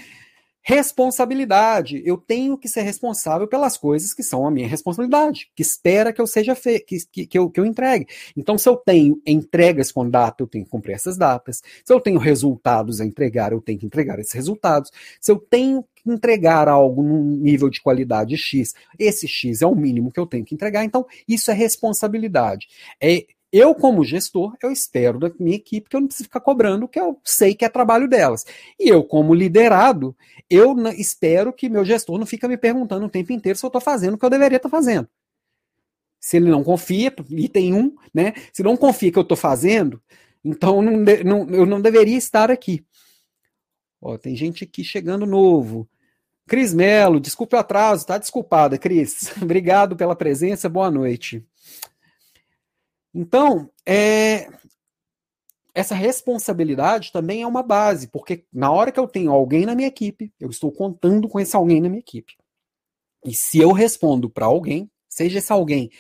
[0.63, 2.03] Responsabilidade.
[2.05, 6.21] Eu tenho que ser responsável pelas coisas que são a minha responsabilidade, que espera que
[6.21, 8.07] eu seja fe que, que, que, eu, que eu entregue.
[8.37, 11.63] Então, se eu tenho entregas com data, eu tenho que cumprir essas datas.
[11.85, 14.91] Se eu tenho resultados a entregar, eu tenho que entregar esses resultados.
[15.21, 19.75] Se eu tenho que entregar algo num nível de qualidade X, esse X é o
[19.75, 20.85] mínimo que eu tenho que entregar.
[20.85, 22.69] Então, isso é responsabilidade.
[23.01, 26.87] É eu, como gestor, eu espero da minha equipe que eu não preciso ficar cobrando
[26.87, 28.45] que eu sei que é trabalho delas.
[28.79, 30.17] E eu, como liderado,
[30.49, 33.81] eu espero que meu gestor não fique me perguntando o tempo inteiro se eu estou
[33.81, 35.09] fazendo o que eu deveria estar fazendo.
[36.21, 38.35] Se ele não confia, item um, né?
[38.53, 40.01] Se não confia que eu estou fazendo,
[40.45, 40.93] então não,
[41.25, 42.85] não, eu não deveria estar aqui.
[44.01, 45.89] Ó, tem gente aqui chegando novo.
[46.47, 49.33] Cris Melo, desculpe o atraso, tá desculpada, Cris.
[49.43, 51.45] Obrigado pela presença, boa noite.
[53.15, 54.49] Então, é,
[55.75, 59.89] essa responsabilidade também é uma base, porque na hora que eu tenho alguém na minha
[59.89, 62.37] equipe, eu estou contando com esse alguém na minha equipe.
[63.25, 65.91] E se eu respondo para alguém, seja esse alguém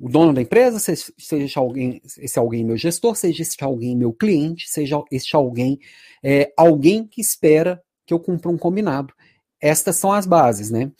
[0.00, 4.66] o dono da empresa, seja alguém, esse alguém meu gestor, seja esse alguém meu cliente,
[4.66, 5.78] seja esse alguém
[6.22, 9.12] é, alguém que espera que eu cumpra um combinado.
[9.60, 10.90] Estas são as bases, né?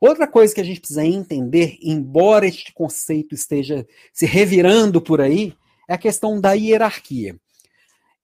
[0.00, 5.54] Outra coisa que a gente precisa entender, embora este conceito esteja se revirando por aí,
[5.88, 7.36] é a questão da hierarquia.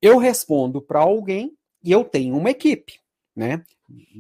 [0.00, 3.00] Eu respondo para alguém e eu tenho uma equipe,
[3.35, 3.64] né?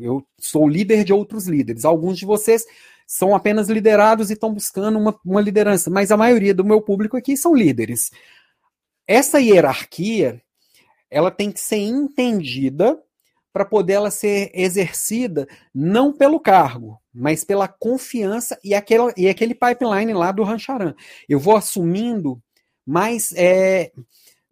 [0.00, 1.84] Eu sou líder de outros líderes.
[1.84, 2.64] Alguns de vocês
[3.06, 7.16] são apenas liderados e estão buscando uma, uma liderança, mas a maioria do meu público
[7.16, 8.10] aqui são líderes.
[9.06, 10.42] Essa hierarquia,
[11.10, 13.00] ela tem que ser entendida
[13.56, 19.54] para poder ela ser exercida não pelo cargo, mas pela confiança e, aquela, e aquele
[19.54, 20.94] pipeline lá do Rancharan.
[21.26, 22.38] Eu vou assumindo
[22.86, 23.92] mais, é,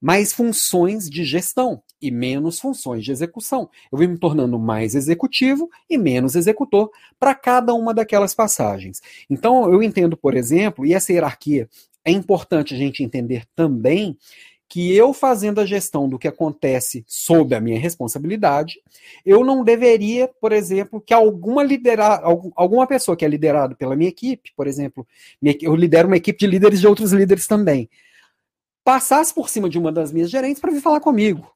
[0.00, 3.68] mais funções de gestão e menos funções de execução.
[3.92, 6.90] Eu vou me tornando mais executivo e menos executor
[7.20, 9.02] para cada uma daquelas passagens.
[9.28, 11.68] Então, eu entendo, por exemplo, e essa hierarquia
[12.02, 14.16] é importante a gente entender também
[14.68, 18.80] que eu fazendo a gestão do que acontece sob a minha responsabilidade,
[19.24, 22.22] eu não deveria, por exemplo, que alguma liderar,
[22.56, 25.06] alguma pessoa que é liderada pela minha equipe, por exemplo,
[25.60, 27.88] eu lidero uma equipe de líderes de outros líderes também,
[28.82, 31.50] passasse por cima de uma das minhas gerentes para vir falar comigo.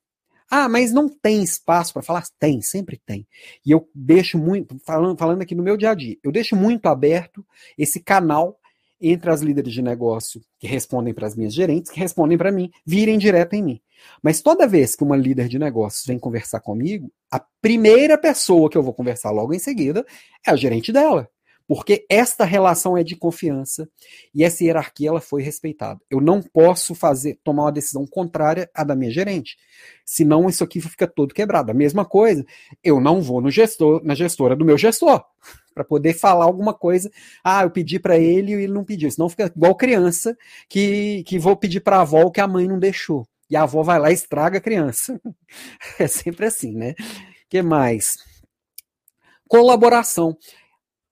[0.50, 2.24] Ah, mas não tem espaço para falar?
[2.38, 3.26] Tem, sempre tem.
[3.66, 6.86] E eu deixo muito, falando, falando aqui no meu dia a dia, eu deixo muito
[6.86, 7.44] aberto
[7.76, 8.57] esse canal
[9.00, 12.70] entre as líderes de negócio que respondem para as minhas gerentes, que respondem para mim,
[12.84, 13.80] virem direto em mim.
[14.22, 18.76] Mas toda vez que uma líder de negócios vem conversar comigo, a primeira pessoa que
[18.76, 20.04] eu vou conversar logo em seguida
[20.46, 21.28] é a gerente dela.
[21.68, 23.86] Porque esta relação é de confiança
[24.34, 26.00] e essa hierarquia ela foi respeitada.
[26.10, 29.58] Eu não posso fazer tomar uma decisão contrária à da minha gerente,
[30.04, 31.70] senão isso aqui fica todo quebrado.
[31.70, 32.44] A mesma coisa,
[32.82, 35.22] eu não vou no gestor, na gestora do meu gestor
[35.74, 37.10] para poder falar alguma coisa.
[37.44, 39.10] Ah, eu pedi para ele e ele não pediu.
[39.10, 40.36] Senão fica igual criança
[40.68, 43.28] que, que vou pedir para a avó o que a mãe não deixou.
[43.50, 45.20] E a avó vai lá e estraga a criança.
[45.98, 46.94] É sempre assim, né?
[47.48, 48.18] que mais?
[49.48, 50.36] Colaboração.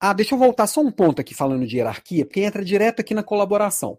[0.01, 3.15] Ah, deixa eu voltar só um ponto aqui falando de hierarquia, porque entra direto aqui
[3.15, 3.99] na colaboração.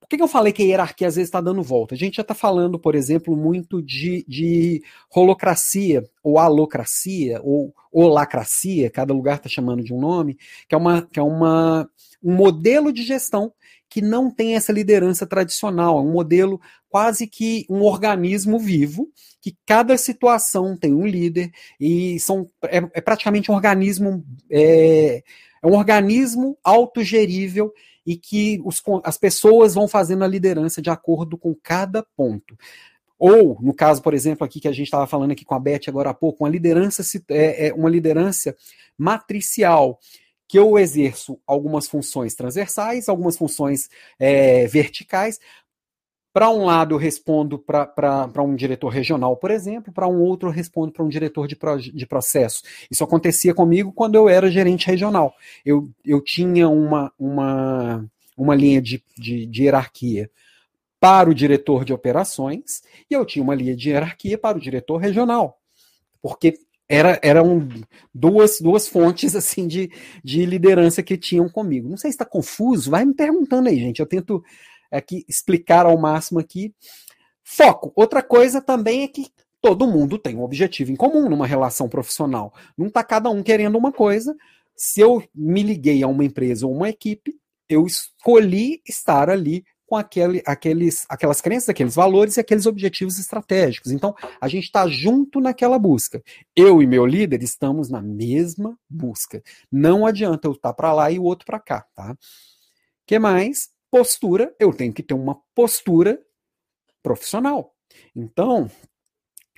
[0.00, 1.94] Por que, que eu falei que a hierarquia às vezes está dando volta?
[1.94, 4.82] A gente já está falando, por exemplo, muito de, de
[5.14, 11.02] holocracia, ou alocracia, ou holacracia, cada lugar está chamando de um nome, que é, uma,
[11.02, 11.88] que é uma,
[12.22, 13.52] um modelo de gestão
[13.88, 19.08] que não tem essa liderança tradicional, é um modelo quase que um organismo vivo,
[19.40, 21.50] que cada situação tem um líder,
[21.80, 25.22] e são, é, é praticamente um organismo, é,
[25.62, 27.72] é um organismo autogerível
[28.06, 32.56] e que os, as pessoas vão fazendo a liderança de acordo com cada ponto.
[33.18, 35.88] Ou, no caso, por exemplo, aqui que a gente estava falando aqui com a Beth
[35.88, 38.56] agora há pouco, uma liderança, é, é uma liderança
[38.96, 39.98] matricial,
[40.48, 45.38] que eu exerço algumas funções transversais, algumas funções é, verticais.
[46.32, 50.52] Para um lado, eu respondo para um diretor regional, por exemplo, para um outro, eu
[50.52, 51.56] respondo para um diretor de,
[51.92, 52.62] de processo.
[52.90, 55.34] Isso acontecia comigo quando eu era gerente regional.
[55.64, 58.04] Eu, eu tinha uma, uma,
[58.36, 60.30] uma linha de, de, de hierarquia
[61.00, 64.96] para o diretor de operações e eu tinha uma linha de hierarquia para o diretor
[64.96, 65.58] regional.
[66.22, 66.58] Porque
[66.88, 67.68] era, eram
[68.14, 69.90] duas, duas fontes assim de,
[70.24, 71.88] de liderança que tinham comigo.
[71.88, 74.00] Não sei se está confuso, vai me perguntando aí, gente.
[74.00, 74.42] Eu tento
[74.90, 76.74] aqui explicar ao máximo aqui.
[77.44, 77.92] Foco.
[77.94, 79.26] Outra coisa também é que
[79.60, 82.54] todo mundo tem um objetivo em comum numa relação profissional.
[82.76, 84.34] Não está cada um querendo uma coisa.
[84.76, 87.34] Se eu me liguei a uma empresa ou uma equipe,
[87.68, 93.90] eu escolhi estar ali com aquele, aqueles, aquelas crenças, aqueles valores e aqueles objetivos estratégicos.
[93.90, 96.22] Então, a gente está junto naquela busca.
[96.54, 99.42] Eu e meu líder estamos na mesma busca.
[99.72, 102.14] Não adianta eu estar tá para lá e o outro para cá, tá?
[103.06, 103.70] que mais?
[103.90, 104.54] Postura.
[104.60, 106.20] Eu tenho que ter uma postura
[107.02, 107.74] profissional.
[108.14, 108.70] Então,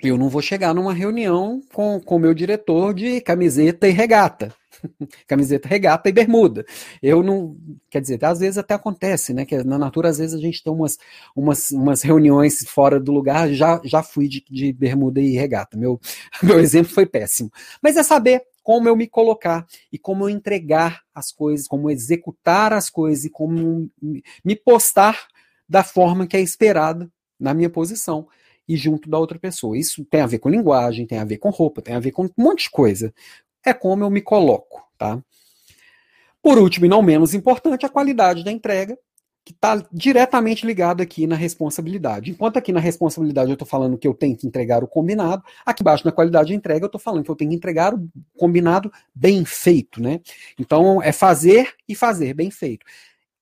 [0.09, 4.53] eu não vou chegar numa reunião com o meu diretor de camiseta e regata.
[5.27, 6.65] camiseta regata e bermuda.
[7.01, 7.55] Eu não,
[7.89, 9.45] quer dizer, às vezes até acontece, né?
[9.45, 10.97] Que na natura às vezes a gente tem umas,
[11.35, 13.51] umas, umas reuniões fora do lugar.
[13.53, 15.77] Já, já fui de, de bermuda e regata.
[15.77, 15.99] Meu,
[16.41, 17.51] meu exemplo foi péssimo.
[17.81, 22.73] Mas é saber como eu me colocar e como eu entregar as coisas, como executar
[22.73, 23.89] as coisas e como
[24.43, 25.27] me postar
[25.67, 27.09] da forma que é esperada
[27.39, 28.27] na minha posição
[28.73, 29.77] e junto da outra pessoa.
[29.77, 32.25] Isso tem a ver com linguagem, tem a ver com roupa, tem a ver com
[32.25, 33.13] um monte de coisa
[33.65, 35.21] é como eu me coloco, tá?
[36.41, 38.97] Por último, e não menos importante, a qualidade da entrega,
[39.43, 42.29] que está diretamente ligado aqui na responsabilidade.
[42.29, 45.81] Enquanto aqui na responsabilidade eu estou falando que eu tenho que entregar o combinado, aqui
[45.81, 48.07] embaixo na qualidade de entrega eu estou falando que eu tenho que entregar o
[48.37, 50.19] combinado bem feito, né?
[50.59, 52.85] Então é fazer e fazer bem feito.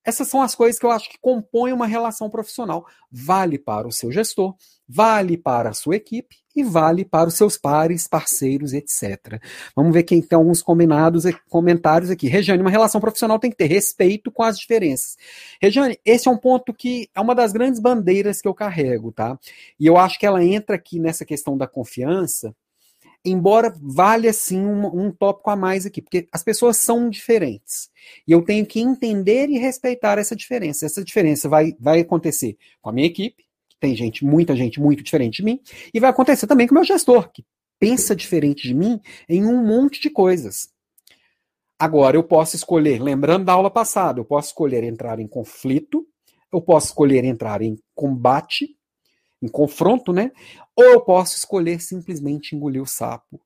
[0.09, 2.83] Essas são as coisas que eu acho que compõem uma relação profissional.
[3.11, 4.55] Vale para o seu gestor,
[4.87, 9.39] vale para a sua equipe e vale para os seus pares, parceiros, etc.
[9.75, 12.27] Vamos ver quem tem alguns combinados, comentários aqui.
[12.27, 15.15] Regiane, uma relação profissional tem que ter respeito com as diferenças.
[15.61, 19.37] Regiane, esse é um ponto que é uma das grandes bandeiras que eu carrego, tá?
[19.79, 22.55] E eu acho que ela entra aqui nessa questão da confiança,
[23.23, 27.89] embora valha sim um, um tópico a mais aqui, porque as pessoas são diferentes.
[28.27, 30.85] E eu tenho que entender e respeitar essa diferença.
[30.85, 35.03] Essa diferença vai, vai acontecer com a minha equipe, que tem gente, muita gente muito
[35.03, 35.59] diferente de mim,
[35.93, 37.45] e vai acontecer também com o meu gestor, que
[37.79, 40.69] pensa diferente de mim em um monte de coisas.
[41.77, 46.05] Agora, eu posso escolher, lembrando da aula passada, eu posso escolher entrar em conflito,
[46.51, 48.75] eu posso escolher entrar em combate,
[49.41, 50.31] em confronto, né?
[50.79, 53.41] Ou eu posso escolher simplesmente engolir o sapo,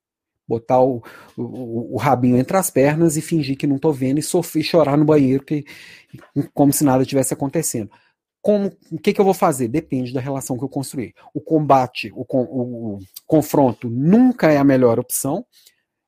[0.48, 1.02] botar o,
[1.36, 4.96] o, o rabinho entre as pernas e fingir que não estou vendo e sofrer, chorar
[4.96, 5.66] no banheiro que,
[6.54, 7.90] como se nada tivesse acontecendo.
[8.40, 9.68] Como, o que, que, eu vou fazer?
[9.68, 11.16] Depende da relação que eu construir.
[11.34, 15.44] O combate, o, o, o confronto nunca é a melhor opção.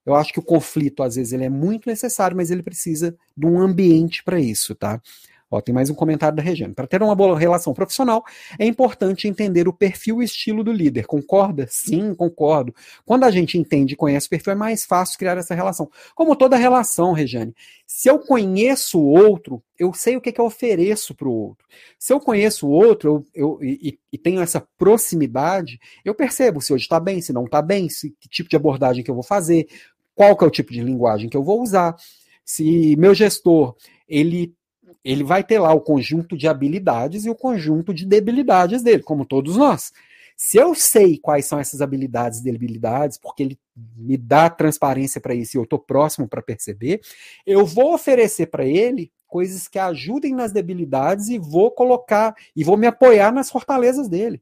[0.05, 3.47] Eu acho que o conflito, às vezes, ele é muito necessário, mas ele precisa de
[3.47, 5.01] um ambiente para isso, tá?
[5.49, 6.73] Ó, tem mais um comentário da Regina.
[6.73, 8.25] Para ter uma boa relação profissional,
[8.57, 11.05] é importante entender o perfil e estilo do líder.
[11.05, 11.67] Concorda?
[11.69, 12.73] Sim, concordo.
[13.05, 15.89] Quando a gente entende e conhece o perfil, é mais fácil criar essa relação.
[16.15, 17.53] Como toda relação, Regiane.
[17.85, 21.67] Se eu conheço o outro, eu sei o que, que eu ofereço para o outro.
[21.99, 26.73] Se eu conheço o outro eu, eu e, e, tenho essa proximidade, eu percebo se
[26.73, 29.23] hoje está bem, se não está bem, se, que tipo de abordagem que eu vou
[29.23, 29.67] fazer,
[30.15, 31.95] qual que é o tipo de linguagem que eu vou usar
[32.43, 33.75] Se meu gestor,
[34.07, 34.55] ele
[35.03, 39.25] ele vai ter lá o conjunto de habilidades e o conjunto de debilidades dele, como
[39.25, 39.93] todos nós.
[40.37, 43.59] Se eu sei quais são essas habilidades e debilidades, porque ele
[43.95, 46.99] me dá transparência para isso e eu estou próximo para perceber,
[47.45, 52.75] eu vou oferecer para ele coisas que ajudem nas debilidades e vou colocar e vou
[52.77, 54.41] me apoiar nas fortalezas dele.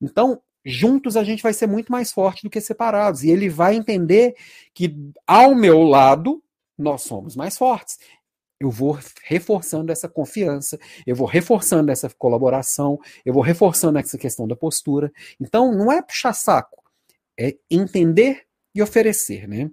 [0.00, 3.24] Então, juntos a gente vai ser muito mais forte do que separados.
[3.24, 4.34] E ele vai entender
[4.74, 4.94] que
[5.26, 6.42] ao meu lado
[6.76, 7.98] nós somos mais fortes
[8.62, 14.46] eu vou reforçando essa confiança, eu vou reforçando essa colaboração, eu vou reforçando essa questão
[14.46, 15.12] da postura.
[15.40, 16.80] Então, não é puxar saco,
[17.38, 19.68] é entender e oferecer, né?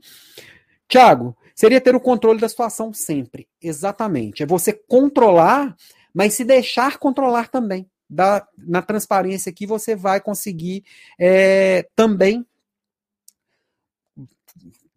[0.88, 3.47] Tiago, seria ter o controle da situação sempre.
[3.62, 4.41] Exatamente.
[4.41, 5.75] É você controlar,
[6.12, 7.88] mas se deixar controlar também.
[8.12, 10.84] Da, na transparência que você vai conseguir
[11.19, 12.43] é, também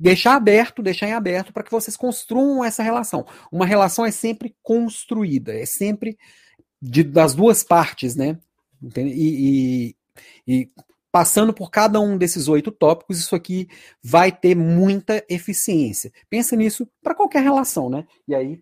[0.03, 3.25] deixar aberto, deixar em aberto para que vocês construam essa relação.
[3.53, 6.19] Uma relação é sempre construída, é sempre
[6.81, 8.37] de, das duas partes, né?
[8.97, 9.97] E, e,
[10.45, 10.71] e,
[11.13, 13.69] passando por cada um desses oito tópicos, isso aqui
[14.03, 16.13] vai ter muita eficiência.
[16.29, 18.05] Pensa nisso para qualquer relação, né?
[18.27, 18.61] E aí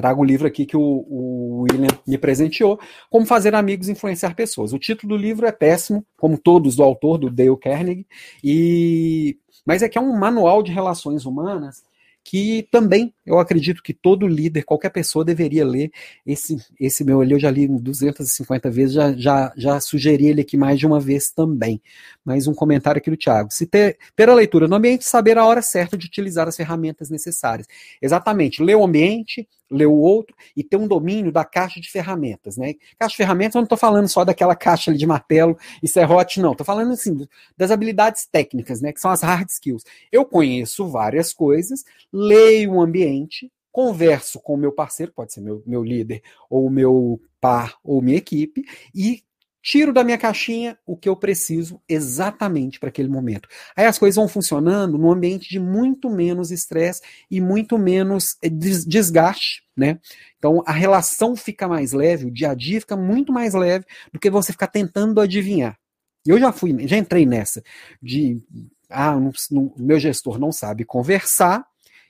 [0.00, 4.34] trago o livro aqui que o, o William me presenteou, Como Fazer Amigos e Influenciar
[4.34, 4.72] Pessoas.
[4.72, 8.06] O título do livro é péssimo, como todos do autor, do Dale Carnegie,
[8.42, 11.82] e mas é que é um manual de relações humanas
[12.22, 15.90] que também eu acredito que todo líder, qualquer pessoa deveria ler
[16.26, 20.56] esse, esse meu ali, eu já li 250 vezes, já, já, já sugeri ele aqui
[20.56, 21.80] mais de uma vez também.
[22.24, 23.50] Mais um comentário aqui do Tiago.
[23.50, 27.10] Se ter, ter a leitura no ambiente, saber a hora certa de utilizar as ferramentas
[27.10, 27.66] necessárias.
[28.00, 32.56] Exatamente, ler o ambiente, ler o outro e ter um domínio da caixa de ferramentas,
[32.56, 32.74] né?
[32.98, 36.40] Caixa de ferramentas, eu não estou falando só daquela caixa ali de martelo e serrote,
[36.40, 36.52] não.
[36.52, 38.92] Estou falando, assim, das habilidades técnicas, né?
[38.92, 39.84] Que são as hard skills.
[40.10, 45.62] Eu conheço várias coisas, leio o ambiente, converso com o meu parceiro, pode ser meu,
[45.64, 49.22] meu líder, ou meu par, ou minha equipe, e
[49.62, 53.48] tiro da minha caixinha o que eu preciso exatamente para aquele momento.
[53.76, 58.48] Aí as coisas vão funcionando num ambiente de muito menos estresse e muito menos eh,
[58.48, 59.98] desgaste, né?
[60.38, 64.18] Então a relação fica mais leve, o dia a dia fica muito mais leve do
[64.18, 65.78] que você ficar tentando adivinhar.
[66.26, 67.62] Eu já fui, já entrei nessa
[68.02, 68.42] de
[68.90, 71.64] ah, não, não, meu gestor não sabe conversar,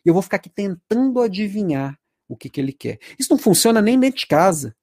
[0.04, 2.98] e eu vou ficar aqui tentando adivinhar o que, que ele quer.
[3.18, 4.74] Isso não funciona nem dentro de casa.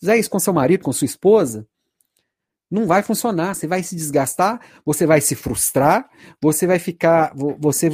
[0.00, 1.66] Fizer isso com seu marido, com sua esposa,
[2.72, 3.54] não vai funcionar.
[3.54, 6.08] Você vai se desgastar, você vai se frustrar,
[6.40, 7.90] você vai ficar, você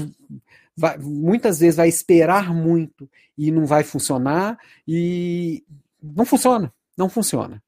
[0.77, 5.65] vai, muitas vezes vai esperar muito e não vai funcionar e
[6.01, 7.61] não funciona, não funciona.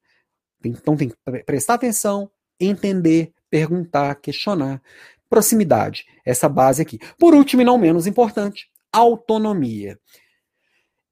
[0.63, 4.81] Então tem que prestar atenção, entender, perguntar, questionar.
[5.29, 6.99] Proximidade, essa base aqui.
[7.17, 9.99] Por último e não menos importante, autonomia.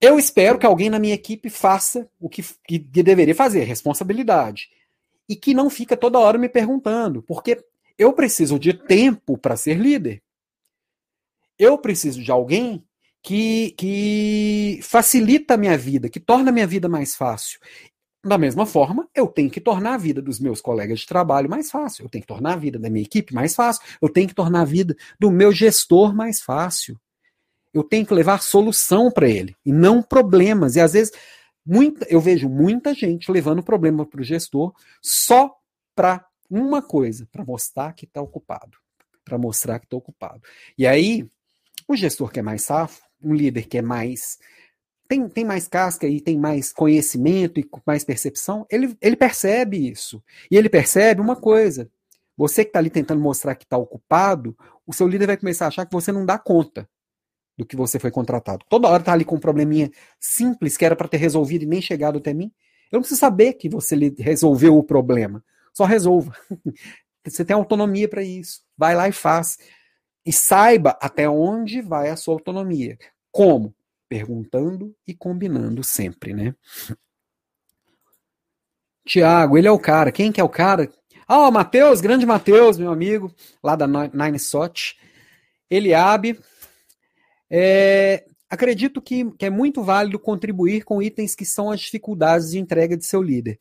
[0.02, 4.70] Eu espero que alguém na minha equipe faça o que, que, deveria fazer, responsabilidade.
[5.30, 7.64] E que não fica toda hora me perguntando, porque
[7.98, 10.22] eu preciso de tempo para ser líder.
[11.58, 12.84] Eu preciso de alguém
[13.22, 17.60] que, que facilita a minha vida, que torna a minha vida mais fácil.
[18.26, 21.70] Da mesma forma, eu tenho que tornar a vida dos meus colegas de trabalho mais
[21.70, 24.36] fácil, eu tenho que tornar a vida da minha equipe mais fácil, eu tenho que
[24.36, 27.00] tornar a vida do meu gestor mais fácil
[27.74, 30.76] eu tenho que levar solução para ele e não problemas.
[30.76, 31.14] E às vezes
[31.70, 35.56] muita, eu vejo muita gente levando problema para o gestor só
[35.94, 38.76] para uma coisa, para mostrar que está ocupado,
[39.24, 40.42] para mostrar que está ocupado.
[40.76, 41.30] E aí
[41.88, 44.40] o gestor que é mais safo, um líder que é mais
[45.08, 50.24] tem, tem mais casca e tem mais conhecimento e mais percepção, ele, ele percebe isso.
[50.50, 51.90] E ele percebe uma coisa:
[52.38, 54.58] você que está ali tentando mostrar que está ocupado,
[54.88, 56.88] o seu líder vai começar a achar que você não dá conta
[57.60, 58.66] do que você foi contratado.
[58.70, 61.82] Toda hora tá ali com um probleminha simples que era para ter resolvido e nem
[61.82, 62.50] chegado até mim.
[62.90, 65.44] Eu não preciso saber que você resolveu o problema.
[65.74, 66.34] Só resolva.
[67.24, 68.62] Você tem autonomia para isso.
[68.76, 69.58] Vai lá e faz.
[70.26, 72.98] E saiba até onde vai a sua autonomia.
[73.30, 73.76] Como?
[74.08, 76.56] Perguntando e combinando sempre, né?
[79.06, 80.12] Tiago, ele é o cara.
[80.12, 80.90] Quem que é o cara?
[81.28, 83.32] Ah, oh, Matheus, grande Matheus, meu amigo,
[83.62, 84.98] lá da Nine Sot.
[85.70, 86.40] Eliabe,
[87.50, 92.60] é, acredito que, que é muito válido contribuir com itens que são as dificuldades de
[92.60, 93.60] entrega de seu líder.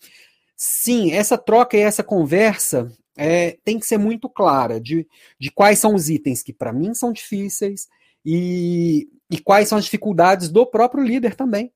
[0.56, 5.06] Sim, essa troca e essa conversa é, tem que ser muito clara de,
[5.38, 7.88] de quais são os itens que para mim são difíceis
[8.24, 11.72] e, e quais são as dificuldades do próprio líder também.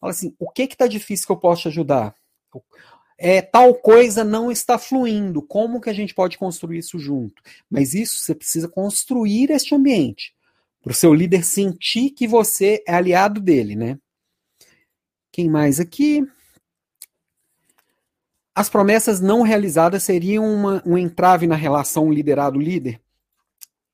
[0.00, 2.14] Fala assim, o que está difícil que eu posso te ajudar?
[3.20, 5.42] É, tal coisa não está fluindo.
[5.42, 7.42] Como que a gente pode construir isso junto?
[7.68, 10.32] Mas isso você precisa construir este ambiente
[10.82, 13.98] Para o seu líder sentir que você é aliado dele, né?
[15.32, 16.26] Quem mais aqui?
[18.54, 23.00] As promessas não realizadas seriam uma, um entrave na relação liderado-líder?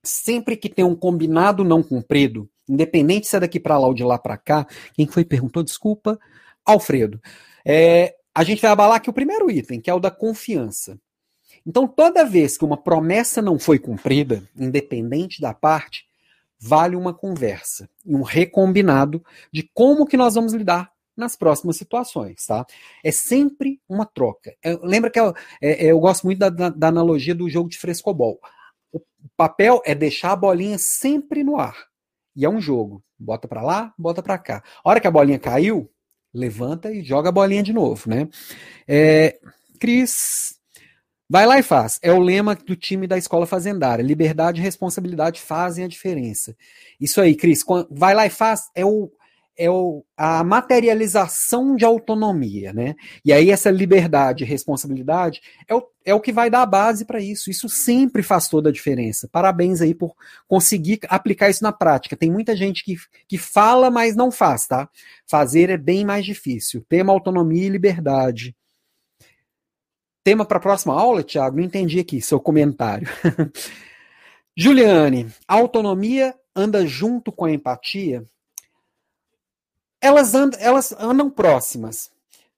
[0.03, 4.03] Sempre que tem um combinado não cumprido, independente se é daqui para lá ou de
[4.03, 6.19] lá para cá, quem foi perguntou, desculpa,
[6.65, 7.21] Alfredo.
[7.65, 10.99] É, a gente vai abalar aqui o primeiro item, que é o da confiança.
[11.67, 16.07] Então, toda vez que uma promessa não foi cumprida, independente da parte,
[16.59, 22.45] vale uma conversa e um recombinado de como que nós vamos lidar nas próximas situações,
[22.47, 22.67] tá?
[23.03, 24.55] É sempre uma troca.
[24.63, 27.69] É, lembra que eu, é, é, eu gosto muito da, da, da, analogia do jogo
[27.69, 28.41] de frescobol.
[28.93, 29.01] O
[29.37, 31.87] papel é deixar a bolinha sempre no ar.
[32.35, 33.03] E é um jogo.
[33.19, 34.63] Bota para lá, bota para cá.
[34.85, 35.89] A hora que a bolinha caiu,
[36.33, 38.29] levanta e joga a bolinha de novo, né?
[38.89, 39.39] É,
[39.79, 40.59] Cris,
[41.29, 41.99] vai lá e faz.
[42.03, 44.03] É o lema do time da escola fazendária.
[44.03, 46.57] Liberdade e responsabilidade fazem a diferença.
[47.01, 47.61] Isso aí, Cris.
[47.91, 48.71] Vai lá e faz.
[48.75, 49.11] É o
[49.57, 52.95] é o, a materialização de autonomia, né?
[53.25, 57.05] E aí essa liberdade e responsabilidade é o, é o que vai dar a base
[57.05, 57.51] para isso.
[57.51, 59.29] Isso sempre faz toda a diferença.
[59.31, 60.15] Parabéns aí por
[60.49, 62.17] conseguir aplicar isso na prática.
[62.17, 62.97] Tem muita gente que,
[63.29, 64.89] que fala, mas não faz, tá?
[65.29, 66.85] Fazer é bem mais difícil.
[66.89, 68.57] Tema autonomia e liberdade.
[70.25, 71.57] Tema para a próxima aula, Tiago?
[71.57, 73.07] Não entendi aqui seu comentário.
[74.57, 78.27] Juliane, a autonomia anda junto com a empatia?
[80.05, 82.11] elas, andam, elas andam próximas,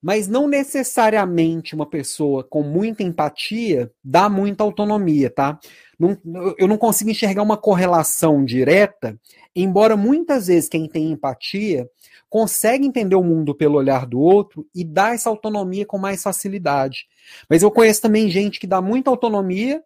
[0.07, 5.59] mas não necessariamente uma pessoa com muita empatia dá muita autonomia, tá?
[5.99, 6.17] Não,
[6.57, 9.19] eu não consigo enxergar uma correlação direta,
[9.53, 11.91] embora muitas vezes quem tem empatia
[12.31, 17.09] consegue entender o mundo pelo olhar do outro e dá essa autonomia com mais facilidade.
[17.51, 19.83] Mas eu conheço também gente que dá muita autonomia,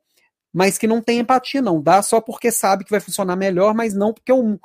[0.52, 1.80] mas que não tem empatia, não.
[1.80, 4.60] Dá só porque sabe que vai funcionar melhor, mas não porque o,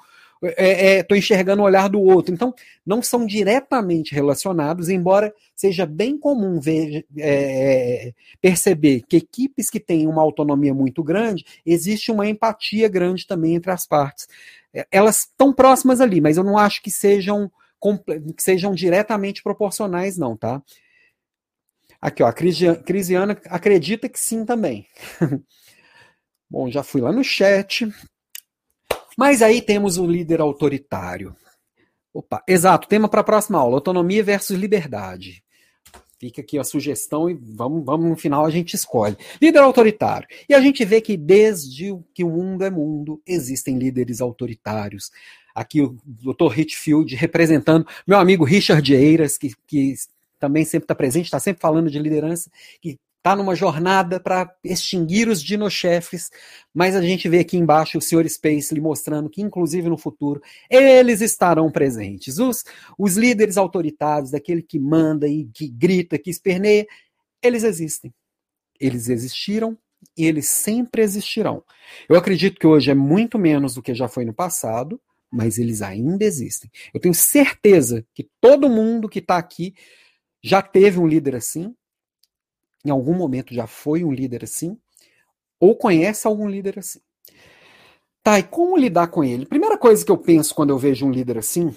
[0.48, 2.34] estou é, é, enxergando o olhar do outro.
[2.34, 2.54] Então,
[2.86, 10.08] não são diretamente relacionados, embora seja bem comum ver, é, perceber que equipes que têm
[10.08, 14.28] uma autonomia muito grande, existe uma empatia grande também entre as partes.
[14.74, 17.52] É, elas estão próximas ali, mas eu não acho que sejam,
[18.36, 20.62] que sejam diretamente proporcionais, não, tá?
[22.02, 24.86] Aqui, ó, a Crisiana acredita que sim também.
[26.50, 27.88] Bom, já fui lá no chat.
[29.18, 31.36] Mas aí temos o líder autoritário.
[32.14, 35.44] Opa, exato, tema para a próxima aula: autonomia versus liberdade.
[36.18, 39.18] Fica aqui a sugestão e vamos, vamos no final a gente escolhe.
[39.42, 40.28] Líder autoritário.
[40.48, 45.12] E a gente vê que desde que o mundo é mundo, existem líderes autoritários.
[45.54, 46.58] Aqui o Dr.
[46.58, 49.94] Hitfield representando meu amigo Richard Eiras, que, que
[50.40, 52.50] também sempre está presente, está sempre falando de liderança,
[52.82, 56.30] que está numa jornada para extinguir os dinochefes,
[56.72, 58.30] mas a gente vê aqui embaixo o Sr.
[58.30, 62.38] Space lhe mostrando que, inclusive no futuro, eles estarão presentes.
[62.38, 62.64] Os,
[63.00, 66.86] os líderes autoritários, daquele que manda e que grita, que esperneia,
[67.42, 68.14] eles existem.
[68.80, 69.76] Eles existiram
[70.16, 71.64] e eles sempre existirão.
[72.08, 75.02] Eu acredito que hoje é muito menos do que já foi no passado,
[75.32, 76.70] mas eles ainda existem.
[76.94, 79.74] Eu tenho certeza que todo mundo que está aqui
[80.44, 81.74] já teve um líder assim,
[82.86, 84.78] em algum momento já foi um líder assim,
[85.60, 87.00] ou conhece algum líder assim.
[88.24, 89.46] Tá, e como lidar com ele?
[89.46, 91.76] Primeira coisa que eu penso quando eu vejo um líder assim,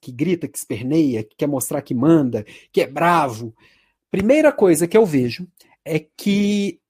[0.00, 3.54] que grita, que esperneia, que quer mostrar que manda, que é bravo,
[4.10, 5.46] primeira coisa que eu vejo
[5.84, 6.80] é que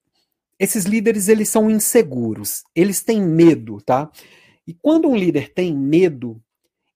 [0.59, 4.11] esses líderes eles são inseguros, eles têm medo, tá?
[4.67, 6.41] E quando um líder tem medo,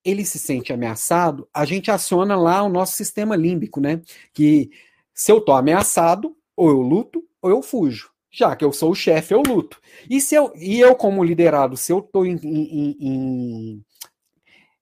[0.05, 4.01] ele se sente ameaçado, a gente aciona lá o nosso sistema límbico, né?
[4.33, 4.71] Que
[5.13, 8.11] se eu tô ameaçado, ou eu luto ou eu fujo.
[8.31, 9.81] Já que eu sou o chefe, eu luto.
[10.11, 12.25] E, se eu, e eu, como liderado, se eu estou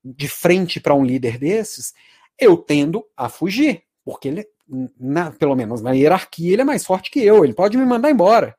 [0.03, 1.93] de frente para um líder desses,
[2.39, 3.83] eu tendo a fugir.
[4.05, 4.47] Porque ele,
[4.99, 7.45] na, pelo menos na hierarquia, ele é mais forte que eu.
[7.45, 8.57] Ele pode me mandar embora.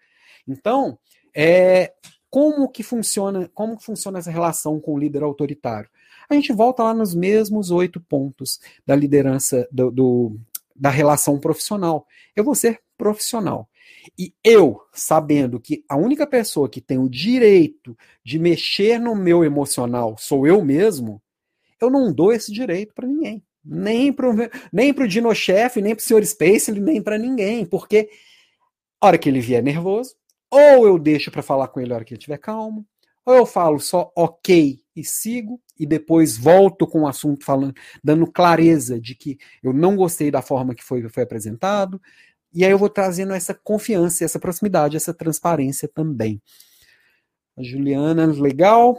[0.47, 0.97] Então,
[1.36, 1.93] é,
[2.30, 5.89] como que funciona, como que funciona essa relação com o líder autoritário?
[6.30, 10.39] A gente volta lá nos mesmos oito pontos da liderança do, do
[10.76, 12.05] da relação profissional.
[12.36, 13.70] Eu vou ser profissional.
[14.18, 19.43] E eu, sabendo que a única pessoa que tem o direito de mexer no meu
[19.43, 21.22] emocional sou eu mesmo,
[21.80, 23.43] eu não dou esse direito para ninguém.
[23.64, 24.30] Nem para
[24.72, 26.26] nem o Dino Chef, nem para o Sr.
[26.26, 27.66] Space, nem para ninguém.
[27.66, 28.10] Porque
[29.02, 30.16] a hora que ele vier nervoso,
[30.50, 32.86] ou eu deixo para falar com ele a hora que ele estiver calmo,
[33.26, 38.26] ou eu falo só ok e sigo, e depois volto com o assunto falando, dando
[38.32, 42.02] clareza de que eu não gostei da forma que foi, foi apresentado,
[42.54, 46.41] e aí eu vou trazendo essa confiança, essa proximidade, essa transparência também.
[47.58, 48.98] A Juliana, legal.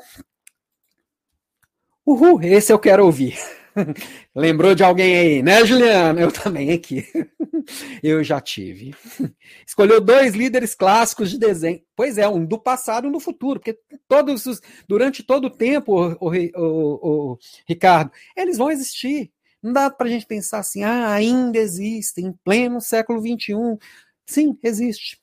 [2.05, 3.37] Uhul, esse eu quero ouvir.
[4.35, 6.21] Lembrou de alguém aí, né, Juliana?
[6.21, 7.07] Eu também aqui.
[8.03, 8.95] Eu já tive.
[9.67, 11.83] Escolheu dois líderes clássicos de desenho.
[11.95, 15.51] Pois é, um do passado e um do futuro, porque todos os, durante todo o
[15.51, 19.31] tempo, o, o, o, Ricardo, eles vão existir.
[19.63, 23.79] Não dá para a gente pensar assim, ah, ainda existem, em pleno século XXI.
[24.27, 25.19] Sim, existe.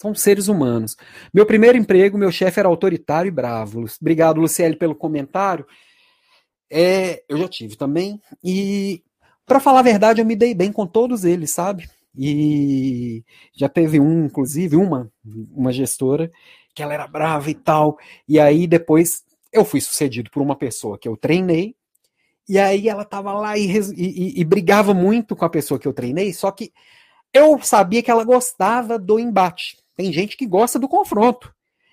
[0.00, 0.96] São seres humanos.
[1.32, 3.84] Meu primeiro emprego, meu chefe era autoritário e bravo.
[4.00, 5.66] Obrigado, Luciele, pelo comentário.
[6.70, 8.20] É, eu já tive também.
[8.42, 9.02] E,
[9.46, 11.88] para falar a verdade, eu me dei bem com todos eles, sabe?
[12.16, 13.24] E
[13.54, 16.30] já teve um, inclusive, uma, uma gestora,
[16.74, 17.98] que ela era brava e tal.
[18.26, 21.74] E aí depois eu fui sucedido por uma pessoa que eu treinei.
[22.48, 25.92] E aí ela tava lá e, e, e brigava muito com a pessoa que eu
[25.92, 26.72] treinei, só que
[27.32, 29.78] eu sabia que ela gostava do embate.
[29.94, 31.52] Tem gente que gosta do confronto.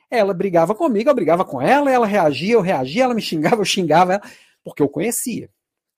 [0.09, 3.65] Ela brigava comigo, eu brigava com ela, ela reagia, eu reagia, ela me xingava, eu
[3.65, 4.21] xingava ela
[4.63, 5.49] porque eu conhecia.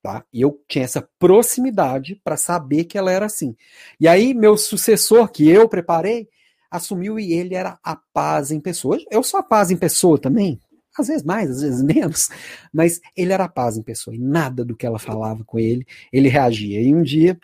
[0.01, 0.23] Tá?
[0.31, 3.55] E eu tinha essa proximidade para saber que ela era assim.
[3.99, 6.29] E aí, meu sucessor, que eu preparei,
[6.71, 8.97] assumiu e ele era a paz em pessoa.
[9.11, 10.59] Eu sou a paz em pessoa também,
[11.01, 12.29] às vezes mais, às vezes menos,
[12.73, 14.15] mas ele era paz em pessoa.
[14.15, 16.81] E nada do que ela falava com ele, ele reagia.
[16.81, 17.37] E um dia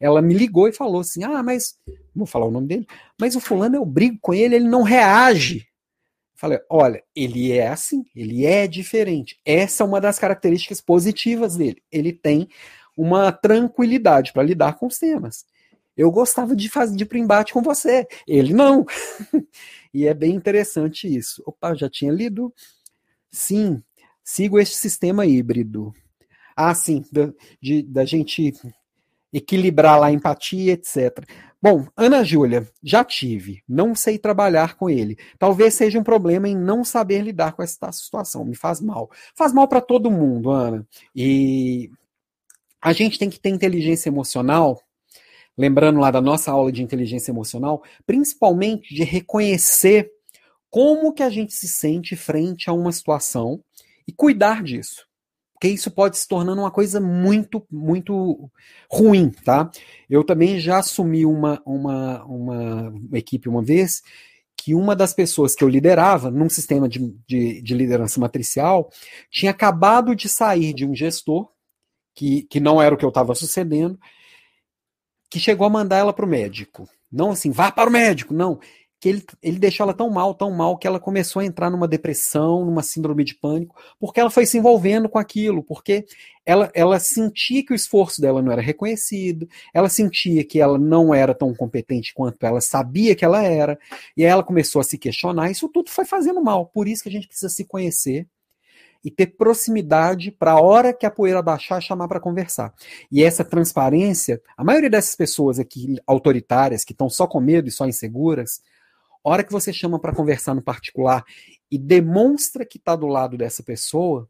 [0.00, 1.76] ela me ligou e falou assim: Ah, mas.
[2.14, 2.86] Vou falar o nome dele,
[3.20, 5.68] mas o fulano eu brigo com ele, ele não reage.
[6.38, 9.40] Falei, olha, ele é assim, ele é diferente.
[9.44, 11.82] Essa é uma das características positivas dele.
[11.90, 12.48] Ele tem
[12.96, 15.44] uma tranquilidade para lidar com os temas.
[15.96, 18.86] Eu gostava de fazer de embate com você, ele não.
[19.92, 21.42] e é bem interessante isso.
[21.44, 22.54] Opa, já tinha lido?
[23.30, 23.82] Sim,
[24.24, 25.92] sigo este sistema híbrido.
[26.56, 28.52] Ah, sim, da, de, da gente
[29.32, 31.24] equilibrar lá a empatia, etc.
[31.60, 35.18] Bom, Ana Júlia, já tive, não sei trabalhar com ele.
[35.38, 39.10] Talvez seja um problema em não saber lidar com essa situação, me faz mal.
[39.34, 40.86] Faz mal para todo mundo, Ana.
[41.14, 41.90] E
[42.80, 44.80] a gente tem que ter inteligência emocional,
[45.56, 50.12] lembrando lá da nossa aula de inteligência emocional, principalmente de reconhecer
[50.70, 53.62] como que a gente se sente frente a uma situação
[54.06, 55.08] e cuidar disso
[55.58, 58.48] porque isso pode se tornando uma coisa muito, muito
[58.88, 59.68] ruim, tá?
[60.08, 64.00] Eu também já assumi uma, uma, uma, equipe uma vez
[64.56, 68.88] que uma das pessoas que eu liderava num sistema de, de, de liderança matricial
[69.32, 71.50] tinha acabado de sair de um gestor,
[72.14, 73.98] que, que não era o que eu estava sucedendo,
[75.28, 76.88] que chegou a mandar ela para o médico.
[77.10, 78.60] Não assim, vá para o médico, não
[79.00, 81.86] que ele, ele deixou ela tão mal, tão mal, que ela começou a entrar numa
[81.86, 86.04] depressão, numa síndrome de pânico, porque ela foi se envolvendo com aquilo, porque
[86.44, 91.14] ela, ela sentia que o esforço dela não era reconhecido, ela sentia que ela não
[91.14, 93.78] era tão competente quanto ela sabia que ela era,
[94.16, 97.08] e aí ela começou a se questionar, isso tudo foi fazendo mal, por isso que
[97.08, 98.26] a gente precisa se conhecer,
[99.04, 102.74] e ter proximidade para a hora que a poeira baixar, chamar para conversar.
[103.12, 107.70] E essa transparência, a maioria dessas pessoas aqui autoritárias, que estão só com medo e
[107.70, 108.60] só inseguras,
[109.22, 111.24] hora que você chama para conversar no particular
[111.70, 114.28] e demonstra que está do lado dessa pessoa,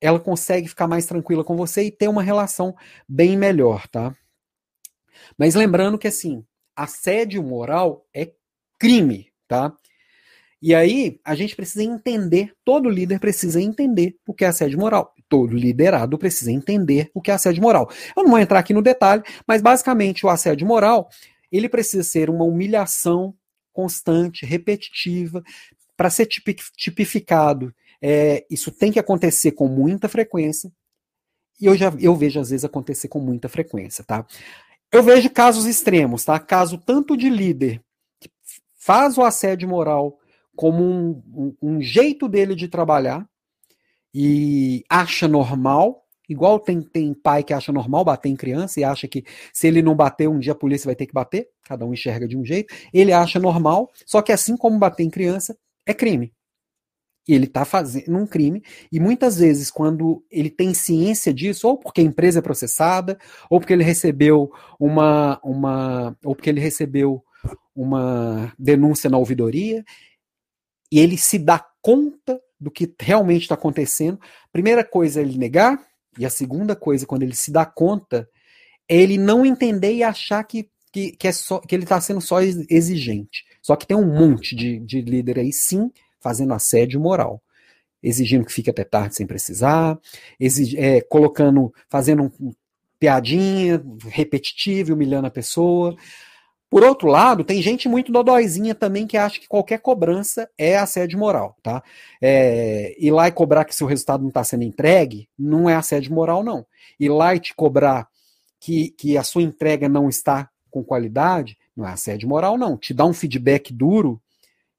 [0.00, 2.74] ela consegue ficar mais tranquila com você e ter uma relação
[3.08, 4.14] bem melhor, tá?
[5.38, 6.44] Mas lembrando que assim,
[6.74, 8.32] assédio moral é
[8.78, 9.72] crime, tá?
[10.60, 15.12] E aí a gente precisa entender, todo líder precisa entender o que é assédio moral.
[15.28, 17.90] Todo liderado precisa entender o que é assédio moral.
[18.16, 21.08] Eu não vou entrar aqui no detalhe, mas basicamente o assédio moral,
[21.50, 23.34] ele precisa ser uma humilhação
[23.72, 25.42] constante, repetitiva,
[25.96, 27.74] para ser tipificado.
[28.00, 30.72] É, isso tem que acontecer com muita frequência,
[31.60, 34.26] e eu já eu vejo às vezes acontecer com muita frequência, tá?
[34.90, 36.38] Eu vejo casos extremos, tá?
[36.40, 37.80] Caso tanto de líder
[38.20, 38.28] que
[38.78, 40.18] faz o assédio moral
[40.56, 43.26] como um, um, um jeito dele de trabalhar
[44.12, 46.01] e acha normal,
[46.32, 49.82] Igual tem, tem pai que acha normal bater em criança e acha que se ele
[49.82, 51.48] não bater, um dia a polícia vai ter que bater.
[51.64, 52.74] Cada um enxerga de um jeito.
[52.92, 55.56] Ele acha normal, só que assim como bater em criança,
[55.86, 56.32] é crime.
[57.28, 61.78] E ele está fazendo um crime, e muitas vezes, quando ele tem ciência disso, ou
[61.78, 63.16] porque a empresa é processada,
[63.48, 65.38] ou porque ele recebeu uma.
[65.44, 67.22] uma ou porque ele recebeu
[67.74, 69.84] uma denúncia na ouvidoria,
[70.90, 74.18] e ele se dá conta do que realmente está acontecendo.
[74.52, 75.78] Primeira coisa é ele negar,
[76.18, 78.28] e a segunda coisa, quando ele se dá conta,
[78.88, 82.20] é ele não entender e achar que, que, que, é só, que ele está sendo
[82.20, 83.44] só exigente.
[83.62, 85.90] Só que tem um monte de, de líder aí, sim,
[86.20, 87.42] fazendo assédio moral.
[88.02, 89.98] Exigindo que fique até tarde sem precisar,
[90.38, 92.52] exig, é, colocando, fazendo um,
[92.98, 95.96] piadinha repetitiva, humilhando a pessoa.
[96.72, 101.18] Por outro lado, tem gente muito dodóizinha também que acha que qualquer cobrança é assédio
[101.18, 101.82] moral, tá?
[102.18, 106.14] É, ir lá e cobrar que seu resultado não está sendo entregue não é assédio
[106.14, 106.64] moral, não.
[106.98, 108.08] Ir lá e te cobrar
[108.58, 112.78] que, que a sua entrega não está com qualidade não é assédio moral, não.
[112.78, 114.18] Te dar um feedback duro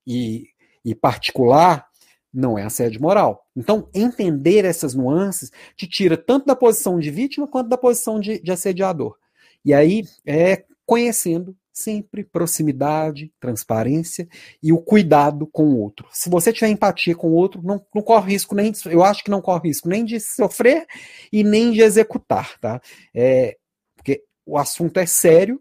[0.07, 0.47] e,
[0.83, 1.85] e particular
[2.33, 3.45] não é assédio moral.
[3.55, 8.39] Então, entender essas nuances te tira tanto da posição de vítima quanto da posição de,
[8.39, 9.15] de assediador.
[9.63, 14.27] E aí é conhecendo sempre proximidade, transparência
[14.61, 16.07] e o cuidado com o outro.
[16.11, 19.23] Se você tiver empatia com o outro, não, não corre risco nem de, eu acho
[19.23, 20.85] que não corre risco nem de sofrer
[21.31, 22.79] e nem de executar, tá?
[23.13, 23.57] É,
[23.95, 25.59] porque o assunto é sério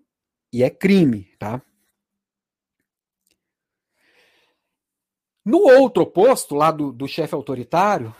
[0.53, 1.63] e é crime, tá?
[5.45, 8.15] No outro oposto, lá do, do chefe autoritário,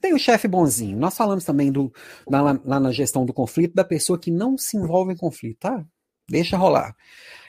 [0.00, 0.96] tem o chefe bonzinho.
[0.96, 1.92] Nós falamos também do,
[2.28, 5.84] lá, lá na gestão do conflito da pessoa que não se envolve em conflito, tá?
[6.30, 6.94] Deixa rolar.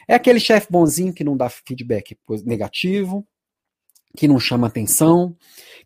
[0.07, 3.25] É aquele chefe bonzinho que não dá feedback negativo,
[4.17, 5.37] que não chama atenção,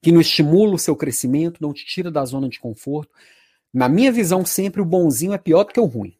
[0.01, 3.11] que não estimula o seu crescimento, não te tira da zona de conforto.
[3.73, 6.17] Na minha visão, sempre o bonzinho é pior do que o ruim.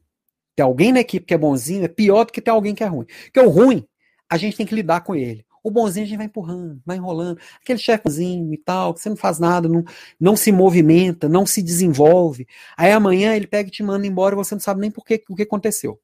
[0.53, 2.87] Ter alguém na equipe que é bonzinho é pior do que ter alguém que é
[2.87, 3.05] ruim.
[3.05, 3.87] Porque o ruim,
[4.29, 5.45] a gente tem que lidar com ele.
[5.63, 7.39] O bonzinho a gente vai empurrando, vai enrolando.
[7.61, 9.83] Aquele chefinho e tal, que você não faz nada, não,
[10.19, 12.45] não se movimenta, não se desenvolve.
[12.77, 15.23] Aí amanhã ele pega e te manda embora e você não sabe nem por que,
[15.29, 15.99] o que aconteceu.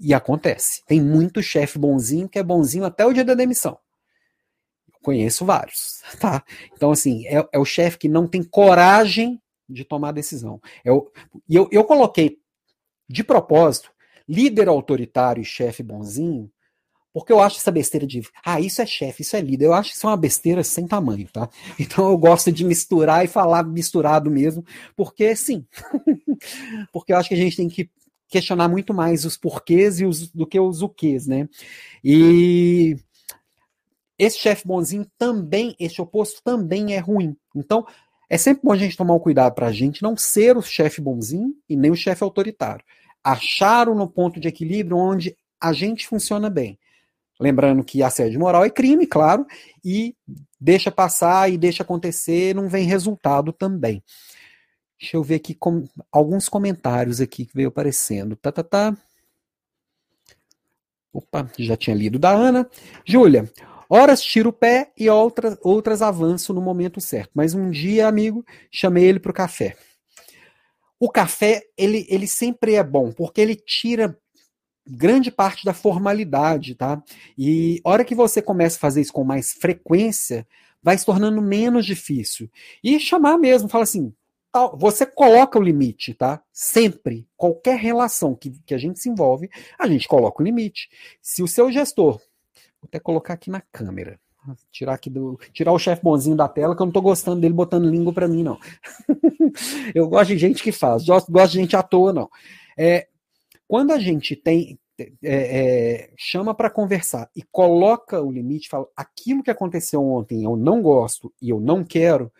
[0.00, 0.82] E acontece.
[0.86, 3.78] Tem muito chefe bonzinho que é bonzinho até o dia da demissão.
[5.02, 6.42] Conheço vários, tá?
[6.72, 10.60] Então, assim, é, é o chefe que não tem coragem de tomar decisão.
[10.84, 11.10] É o,
[11.48, 12.38] e eu, eu coloquei,
[13.08, 13.90] de propósito,
[14.28, 16.50] líder autoritário e chefe bonzinho,
[17.12, 19.66] porque eu acho essa besteira de, ah, isso é chefe, isso é líder.
[19.66, 21.48] Eu acho que isso é uma besteira sem tamanho, tá?
[21.78, 24.64] Então eu gosto de misturar e falar misturado mesmo,
[24.96, 25.66] porque sim.
[26.92, 27.90] porque eu acho que a gente tem que
[28.30, 31.48] questionar muito mais os porquês e os, do que os o quês, né?
[32.02, 32.96] E
[34.18, 37.36] esse chefe bonzinho também, esse oposto também é ruim.
[37.54, 37.84] Então,
[38.28, 41.00] é sempre bom a gente tomar um cuidado para a gente não ser o chefe
[41.00, 42.84] bonzinho e nem o chefe autoritário.
[43.24, 46.78] Achar no ponto de equilíbrio onde a gente funciona bem.
[47.40, 49.46] Lembrando que assédio moral é crime, claro,
[49.82, 50.14] e
[50.60, 54.02] deixa passar e deixa acontecer, não vem resultado também.
[55.00, 58.36] Deixa eu ver aqui com, alguns comentários aqui que veio aparecendo.
[58.36, 58.96] Tá, tá, tá.
[61.10, 62.68] Opa, já tinha lido da Ana.
[63.06, 63.50] Júlia,
[63.88, 67.30] horas tiro o pé e outras, outras avanço no momento certo.
[67.34, 69.74] Mas um dia, amigo, chamei ele para o café.
[70.98, 74.18] O café, ele, ele sempre é bom, porque ele tira
[74.86, 77.02] grande parte da formalidade, tá?
[77.38, 80.46] E hora que você começa a fazer isso com mais frequência,
[80.82, 82.50] vai se tornando menos difícil.
[82.84, 84.12] E chamar mesmo, fala assim,
[84.76, 86.42] você coloca o limite, tá?
[86.52, 89.48] Sempre, qualquer relação que, que a gente se envolve,
[89.78, 90.88] a gente coloca o limite.
[91.22, 92.14] Se o seu gestor,
[92.80, 94.18] vou até colocar aqui na câmera,
[94.72, 97.54] tirar aqui do, tirar o chefe bonzinho da tela, que eu não tô gostando dele
[97.54, 98.58] botando língua para mim, não.
[99.94, 102.28] eu gosto de gente que faz, gosto, gosto de gente à toa, não.
[102.76, 103.06] É,
[103.68, 109.42] quando a gente tem é, é, chama para conversar e coloca o limite, fala aquilo
[109.42, 112.30] que aconteceu ontem eu não gosto e eu não quero,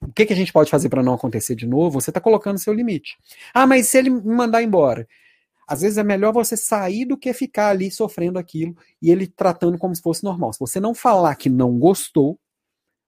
[0.00, 2.00] o que, que a gente pode fazer para não acontecer de novo?
[2.00, 3.16] Você está colocando seu limite.
[3.52, 5.06] Ah, mas se ele me mandar embora?
[5.66, 9.76] Às vezes é melhor você sair do que ficar ali sofrendo aquilo e ele tratando
[9.76, 10.52] como se fosse normal.
[10.52, 12.38] Se você não falar que não gostou,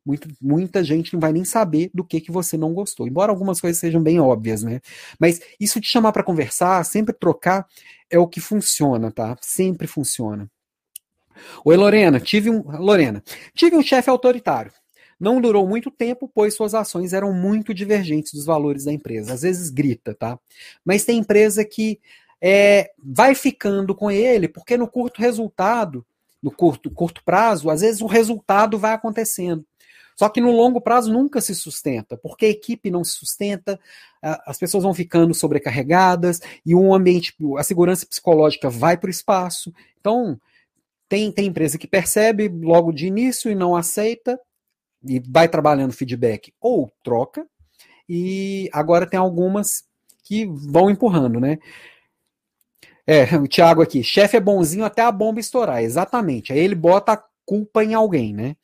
[0.05, 3.07] muita, muita gente não vai nem saber do que, que você não gostou.
[3.07, 4.81] Embora algumas coisas sejam bem óbvias, né?
[5.19, 7.67] Mas isso te chamar para conversar, sempre trocar,
[8.11, 9.37] é o que funciona, tá?
[9.41, 10.51] Sempre funciona.
[11.65, 12.63] Oi, Lorena, tive um.
[12.79, 13.23] Lorena,
[13.55, 14.73] tive um chefe autoritário.
[15.21, 19.35] Não durou muito tempo, pois suas ações eram muito divergentes dos valores da empresa.
[19.35, 20.39] Às vezes grita, tá?
[20.83, 22.01] Mas tem empresa que
[22.41, 26.07] é, vai ficando com ele, porque no curto resultado,
[26.43, 29.65] no curto, curto prazo, às vezes o resultado vai acontecendo.
[30.17, 33.81] Só que no longo prazo nunca se sustenta, porque a equipe não se sustenta,
[34.21, 39.73] as pessoas vão ficando sobrecarregadas e o ambiente, a segurança psicológica vai para o espaço.
[39.99, 40.39] Então,
[41.09, 44.39] tem, tem empresa que percebe logo de início e não aceita,
[45.05, 47.47] e vai trabalhando feedback ou troca,
[48.09, 49.85] e agora tem algumas
[50.25, 51.59] que vão empurrando, né?
[53.07, 56.53] É, o Thiago aqui, chefe é bonzinho até a bomba estourar, exatamente.
[56.53, 58.57] Aí ele bota a culpa em alguém, né?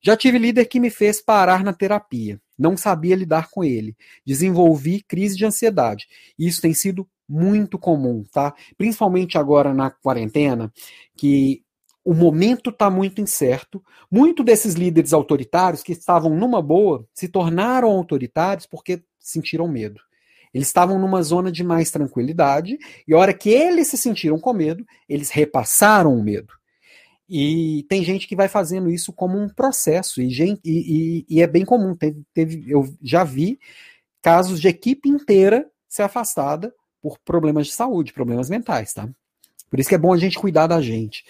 [0.00, 2.40] Já tive líder que me fez parar na terapia.
[2.58, 3.96] Não sabia lidar com ele.
[4.24, 6.06] Desenvolvi crise de ansiedade.
[6.38, 8.54] Isso tem sido muito comum, tá?
[8.76, 10.72] Principalmente agora na quarentena,
[11.16, 11.62] que
[12.08, 13.84] o momento está muito incerto.
[14.10, 20.00] Muito desses líderes autoritários que estavam numa boa se tornaram autoritários porque sentiram medo.
[20.54, 24.54] Eles estavam numa zona de mais tranquilidade, e a hora que eles se sentiram com
[24.54, 26.54] medo, eles repassaram o medo.
[27.28, 31.42] E tem gente que vai fazendo isso como um processo, e, gente, e, e, e
[31.42, 31.94] é bem comum.
[31.94, 33.60] Teve, teve, eu já vi
[34.22, 39.06] casos de equipe inteira ser afastada por problemas de saúde, problemas mentais, tá?
[39.68, 41.22] Por isso que é bom a gente cuidar da gente.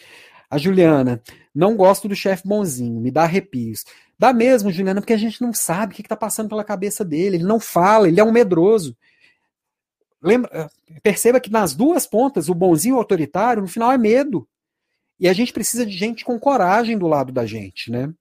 [0.51, 1.23] A Juliana,
[1.55, 3.85] não gosto do chefe bonzinho, me dá arrepios.
[4.19, 7.37] Dá mesmo, Juliana, porque a gente não sabe o que está passando pela cabeça dele.
[7.37, 8.97] Ele não fala, ele é um medroso.
[10.21, 13.99] Lembra, eh, perceba que nas duas pontas, o bonzinho e o autoritário, no final é
[13.99, 14.49] medo.
[15.21, 18.13] E a gente precisa de gente com coragem do lado da gente, né?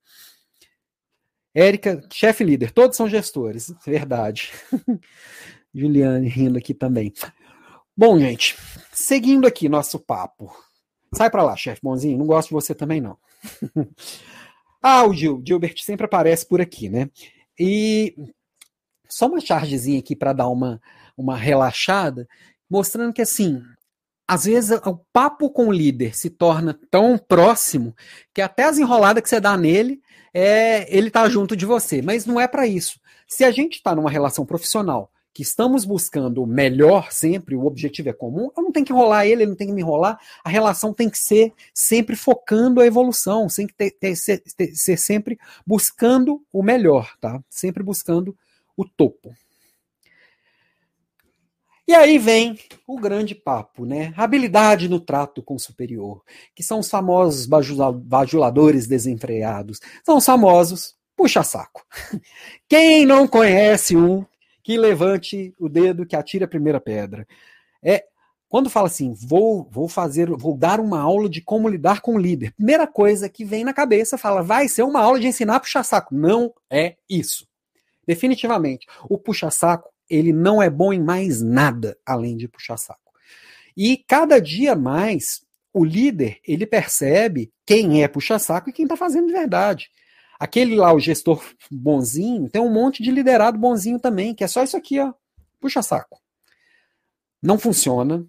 [1.54, 4.52] Érica, chefe líder, todos são gestores, verdade.
[5.74, 7.12] Juliane rindo aqui também.
[7.96, 8.56] Bom, gente,
[8.92, 10.52] seguindo aqui nosso papo.
[11.14, 13.18] Sai para lá, chefe bonzinho, não gosto de você também não.
[14.82, 17.10] ah, o Gil, Gilbert sempre aparece por aqui, né?
[17.60, 18.16] E
[19.08, 20.82] só uma chargezinha aqui para dar uma,
[21.16, 22.28] uma relaxada,
[22.70, 23.64] mostrando que assim,
[24.28, 27.96] às vezes o papo com o líder se torna tão próximo
[28.34, 30.02] que até as enroladas que você dá nele,
[30.34, 32.02] é, ele tá junto de você.
[32.02, 33.00] Mas não é para isso.
[33.28, 38.10] Se a gente está numa relação profissional que estamos buscando o melhor sempre, o objetivo
[38.10, 40.50] é comum, eu não tenho que enrolar ele, ele não tem que me enrolar, a
[40.50, 44.98] relação tem que ser sempre focando a evolução, tem que ter, ter, ser, ter, ser
[44.98, 47.40] sempre buscando o melhor, tá?
[47.52, 48.36] Sempre buscando
[48.76, 49.32] o topo.
[51.88, 52.58] E aí vem
[52.88, 54.16] o grande papo, né?
[54.18, 56.24] Habilidade no trato com o superior,
[56.56, 57.48] que são os famosos
[58.02, 61.86] bajuladores desenfreados, são os famosos puxa-saco.
[62.68, 64.26] Quem não conhece um
[64.68, 67.26] que levante o dedo, que atire a primeira pedra.
[67.82, 68.04] É
[68.50, 72.20] quando fala assim, vou, vou fazer, vou dar uma aula de como lidar com o
[72.20, 72.52] líder.
[72.52, 76.14] Primeira coisa que vem na cabeça fala, vai ser uma aula de ensinar puxa-saco.
[76.14, 77.48] Não é isso.
[78.06, 83.14] Definitivamente, o puxa-saco ele não é bom em mais nada além de puxa-saco.
[83.76, 89.28] E cada dia mais o líder ele percebe quem é puxa-saco e quem está fazendo
[89.28, 89.90] de verdade.
[90.40, 94.64] Aquele lá, o gestor bonzinho, tem um monte de liderado bonzinho também, que é só
[94.64, 95.14] isso aqui, ó.
[95.60, 96.20] Puxa saco.
[97.42, 98.26] Não funciona,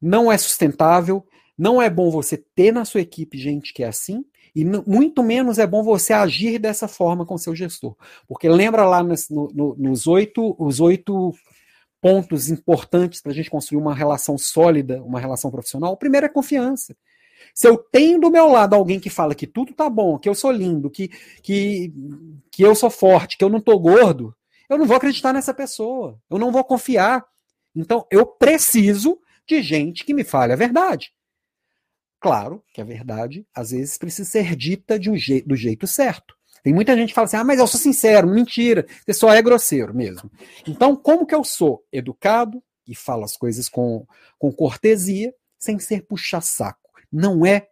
[0.00, 1.26] não é sustentável,
[1.56, 4.24] não é bom você ter na sua equipe gente que é assim,
[4.54, 7.96] e muito menos é bom você agir dessa forma com seu gestor.
[8.28, 11.32] Porque lembra lá nos, no, nos oito, os oito
[12.00, 15.92] pontos importantes para a gente construir uma relação sólida, uma relação profissional?
[15.92, 16.94] O primeiro é confiança.
[17.54, 20.34] Se eu tenho do meu lado alguém que fala que tudo tá bom, que eu
[20.34, 21.08] sou lindo, que,
[21.42, 21.92] que,
[22.50, 24.34] que eu sou forte, que eu não tô gordo,
[24.68, 26.18] eu não vou acreditar nessa pessoa.
[26.30, 27.24] Eu não vou confiar.
[27.74, 31.12] Então, eu preciso de gente que me fale a verdade.
[32.20, 36.36] Claro que a verdade, às vezes, precisa ser dita de um je do jeito certo.
[36.62, 39.42] Tem muita gente que fala assim: ah, mas eu sou sincero, mentira, você só é
[39.42, 40.30] grosseiro mesmo.
[40.66, 44.06] Então, como que eu sou educado e falo as coisas com,
[44.38, 46.81] com cortesia, sem ser puxa-saco?
[47.12, 47.68] Não é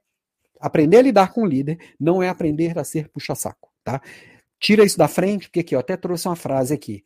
[0.61, 4.03] aprender a lidar com o líder, não é aprender a ser puxa-saco, tá?
[4.59, 7.03] Tira isso da frente, porque aqui, eu até trouxe uma frase aqui.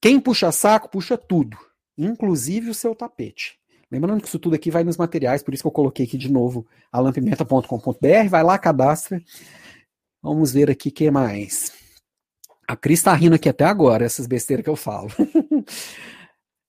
[0.00, 1.56] Quem puxa saco, puxa tudo,
[1.96, 3.58] inclusive o seu tapete.
[3.90, 6.30] Lembrando que isso tudo aqui vai nos materiais, por isso que eu coloquei aqui de
[6.30, 9.22] novo alampimenta.com.br, vai lá, cadastra.
[10.20, 11.72] Vamos ver aqui o que mais.
[12.66, 15.08] A Cris tá rindo aqui até agora, essas besteiras que eu falo.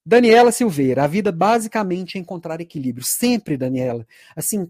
[0.06, 3.06] Daniela Silveira, a vida basicamente é encontrar equilíbrio.
[3.06, 4.06] Sempre, Daniela.
[4.36, 4.70] Assim,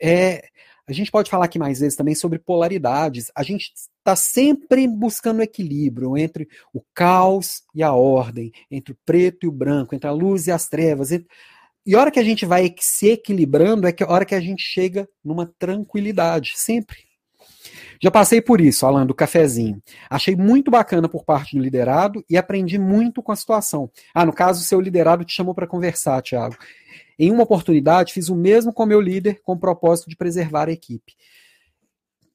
[0.00, 0.48] é,
[0.86, 3.30] a gente pode falar aqui mais vezes também sobre polaridades.
[3.34, 9.44] A gente está sempre buscando equilíbrio entre o caos e a ordem, entre o preto
[9.44, 11.12] e o branco, entre a luz e as trevas.
[11.12, 11.28] Entre...
[11.86, 14.62] E a hora que a gente vai se equilibrando é a hora que a gente
[14.62, 17.11] chega numa tranquilidade, sempre.
[18.02, 19.80] Já passei por isso, Alan, do cafezinho.
[20.10, 23.88] Achei muito bacana por parte do liderado e aprendi muito com a situação.
[24.12, 26.56] Ah, no caso, o seu liderado te chamou para conversar, Thiago.
[27.16, 30.72] Em uma oportunidade, fiz o mesmo com meu líder, com o propósito de preservar a
[30.72, 31.14] equipe.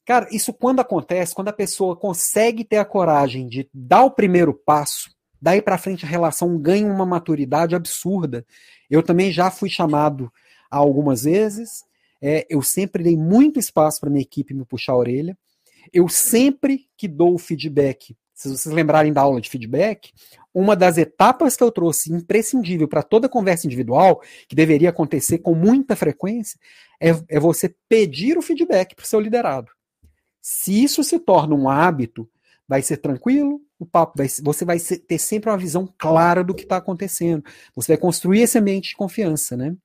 [0.05, 4.53] Cara, isso quando acontece, quando a pessoa consegue ter a coragem de dar o primeiro
[4.53, 5.09] passo,
[5.41, 8.45] daí para frente a relação ganha uma maturidade absurda.
[8.89, 10.31] Eu também já fui chamado
[10.71, 11.83] algumas vezes,
[12.21, 15.37] é, eu sempre dei muito espaço para minha equipe me puxar a orelha.
[15.93, 20.13] Eu sempre que dou feedback, se vocês lembrarem da aula de feedback,
[20.53, 25.55] uma das etapas que eu trouxe imprescindível para toda conversa individual, que deveria acontecer com
[25.55, 26.59] muita frequência,
[26.99, 29.71] é, é você pedir o feedback para o seu liderado.
[30.41, 32.29] Se isso se torna um hábito,
[32.67, 36.63] vai ser tranquilo, o papo vai, você vai ter sempre uma visão clara do que
[36.63, 37.43] está acontecendo.
[37.75, 39.75] Você vai construir esse ambiente de confiança, né?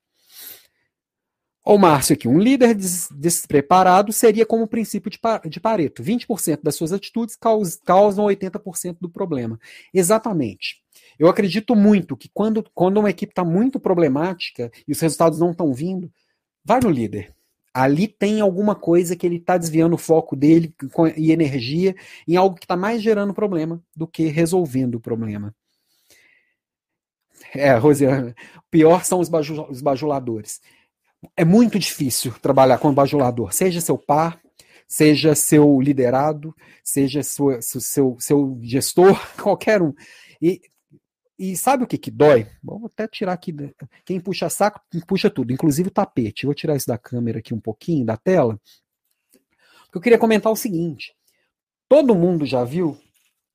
[1.64, 6.02] O Márcio aqui, um líder des despreparado seria como o princípio de, de Pareto.
[6.02, 9.60] 20% das suas atitudes caus causam 80% do problema.
[9.94, 10.82] Exatamente.
[11.16, 15.52] Eu acredito muito que quando, quando uma equipe está muito problemática e os resultados não
[15.52, 16.10] estão vindo,
[16.64, 17.32] vai no líder.
[17.72, 20.74] Ali tem alguma coisa que ele está desviando o foco dele
[21.16, 21.94] e energia
[22.26, 25.54] em algo que está mais gerando problema do que resolvendo o problema.
[27.54, 28.34] É, Rosiana,
[28.70, 29.30] pior são os,
[29.70, 30.60] os bajuladores.
[31.36, 34.40] É muito difícil trabalhar com bajulador, seja seu par,
[34.88, 39.94] seja seu liderado, seja seu, seu, seu gestor, qualquer um.
[40.40, 40.60] E,
[41.38, 42.46] e sabe o que, que dói?
[42.62, 43.54] Vou até tirar aqui.
[44.04, 46.46] Quem puxa saco, puxa tudo, inclusive o tapete.
[46.46, 48.60] Vou tirar isso da câmera aqui um pouquinho, da tela.
[49.84, 51.14] Porque eu queria comentar o seguinte:
[51.88, 52.98] todo mundo já viu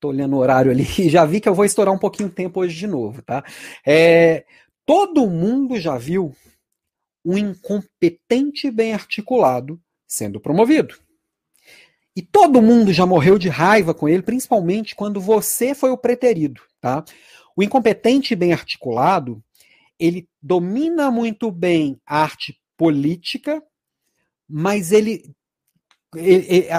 [0.00, 2.32] Tô olhando o horário ali e já vi que eu vou estourar um pouquinho o
[2.32, 3.44] tempo hoje de novo, tá?
[3.84, 4.44] É,
[4.86, 6.34] todo mundo já viu
[7.24, 10.96] um incompetente bem articulado sendo promovido.
[12.16, 16.60] E todo mundo já morreu de raiva com ele, principalmente quando você foi o preterido,
[16.80, 17.04] tá?
[17.54, 19.42] O incompetente bem articulado,
[19.98, 23.62] ele domina muito bem a arte política,
[24.48, 25.32] mas ele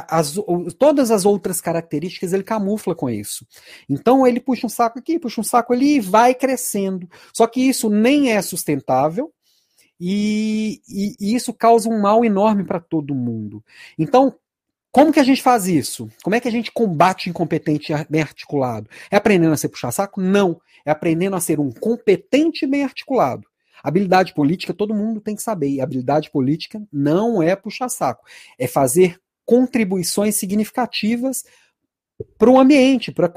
[0.10, 0.34] as,
[0.80, 3.46] todas as outras características ele camufla com isso.
[3.88, 7.08] Então ele puxa um saco aqui, puxa um saco ali e vai crescendo.
[7.32, 9.32] Só que isso nem é sustentável
[10.00, 13.64] e, e, isso causa um mal enorme para todo mundo.
[13.98, 14.36] Então,
[14.92, 16.10] como que a gente faz isso?
[16.24, 18.90] Como é que a gente combate incompetente bem articulado?
[19.12, 20.20] É aprendendo a ser puxar saco?
[20.20, 20.60] Não.
[20.86, 23.48] É aprendendo a ser um competente bem articulado.
[23.84, 25.70] Habilidade política todo mundo tem que saber.
[25.70, 28.26] E habilidade política não é puxar saco.
[28.58, 31.44] É fazer contribuições significativas
[32.38, 33.28] para o ambiente, para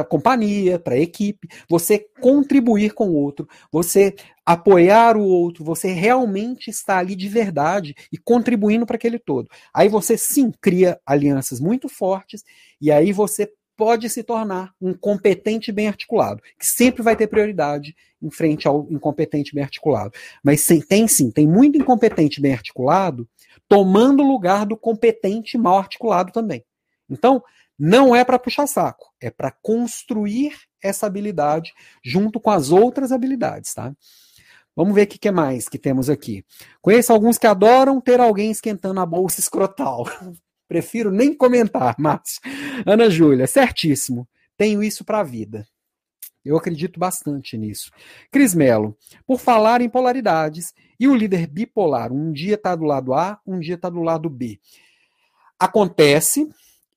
[0.00, 4.14] a companhia, para a equipe, você contribuir com o outro, você
[4.44, 9.48] apoiar o outro, você realmente está ali de verdade e contribuindo para aquele todo.
[9.72, 12.44] Aí você sim cria alianças muito fortes
[12.80, 17.94] e aí você pode se tornar um competente bem articulado, que sempre vai ter prioridade
[18.20, 20.12] em frente ao incompetente bem articulado.
[20.42, 23.28] Mas sim, tem sim, tem muito incompetente bem articulado
[23.68, 26.64] tomando o lugar do competente mal articulado também.
[27.08, 27.42] Então,
[27.78, 31.72] não é para puxar saco, é para construir essa habilidade
[32.04, 33.94] junto com as outras habilidades, tá?
[34.74, 36.44] Vamos ver o que, que mais que temos aqui.
[36.80, 40.04] Conheço alguns que adoram ter alguém esquentando a bolsa escrotal.
[40.68, 42.40] Prefiro nem comentar, Márcio.
[42.86, 44.28] Ana Júlia, certíssimo.
[44.56, 45.66] Tenho isso para a vida.
[46.44, 47.90] Eu acredito bastante nisso.
[48.30, 53.12] Cris Melo, por falar em polaridades, e o líder bipolar, um dia está do lado
[53.14, 54.60] A, um dia está do lado B.
[55.58, 56.48] Acontece,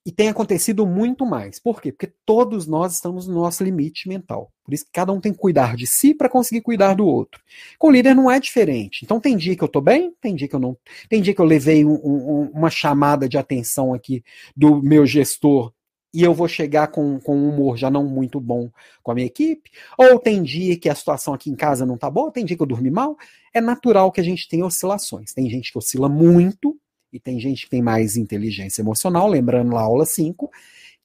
[0.05, 1.59] e tem acontecido muito mais.
[1.59, 1.91] Por quê?
[1.91, 4.51] Porque todos nós estamos no nosso limite mental.
[4.63, 7.41] Por isso que cada um tem que cuidar de si para conseguir cuidar do outro.
[7.77, 9.01] Com o líder não é diferente.
[9.03, 10.75] Então tem dia que eu estou bem, tem dia que eu não.
[11.07, 14.23] Tem dia que eu levei um, um, uma chamada de atenção aqui
[14.55, 15.71] do meu gestor
[16.13, 18.69] e eu vou chegar com, com um humor já não muito bom
[19.01, 19.69] com a minha equipe.
[19.97, 22.63] Ou tem dia que a situação aqui em casa não está boa, tem dia que
[22.63, 23.15] eu dormi mal.
[23.53, 25.31] É natural que a gente tenha oscilações.
[25.31, 26.77] Tem gente que oscila muito
[27.11, 30.49] e tem gente que tem mais inteligência emocional, lembrando lá aula 5,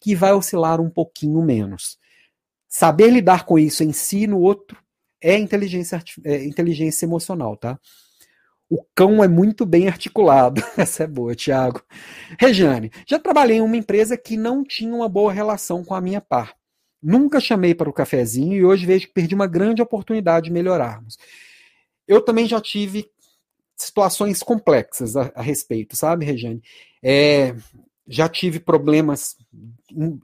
[0.01, 1.99] que vai oscilar um pouquinho menos.
[2.69, 4.79] Saber lidar com isso em si no outro
[5.21, 7.79] é inteligência, é inteligência emocional, tá?
[8.69, 10.61] O cão é muito bem articulado.
[10.77, 11.83] Essa é boa, Thiago.
[12.39, 16.21] Regiane, já trabalhei em uma empresa que não tinha uma boa relação com a minha
[16.21, 16.55] par.
[17.03, 21.17] Nunca chamei para o cafezinho e hoje vejo que perdi uma grande oportunidade de melhorarmos.
[22.07, 23.09] Eu também já tive
[23.77, 26.63] situações complexas a, a respeito, sabe, Regiane?
[27.03, 27.55] É,
[28.09, 29.37] já tive problemas,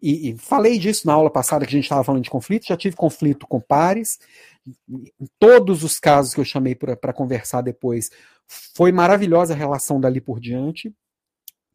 [0.01, 2.77] e, e, falei disso na aula passada que a gente estava falando de conflito, já
[2.77, 4.19] tive conflito com pares,
[4.67, 8.11] em todos os casos que eu chamei para conversar depois,
[8.47, 10.95] foi maravilhosa a relação dali por diante.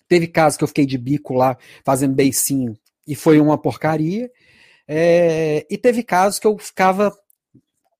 [0.07, 4.31] Teve casos que eu fiquei de bico lá, fazendo beicinho, e foi uma porcaria.
[4.87, 7.13] É, e teve casos que eu ficava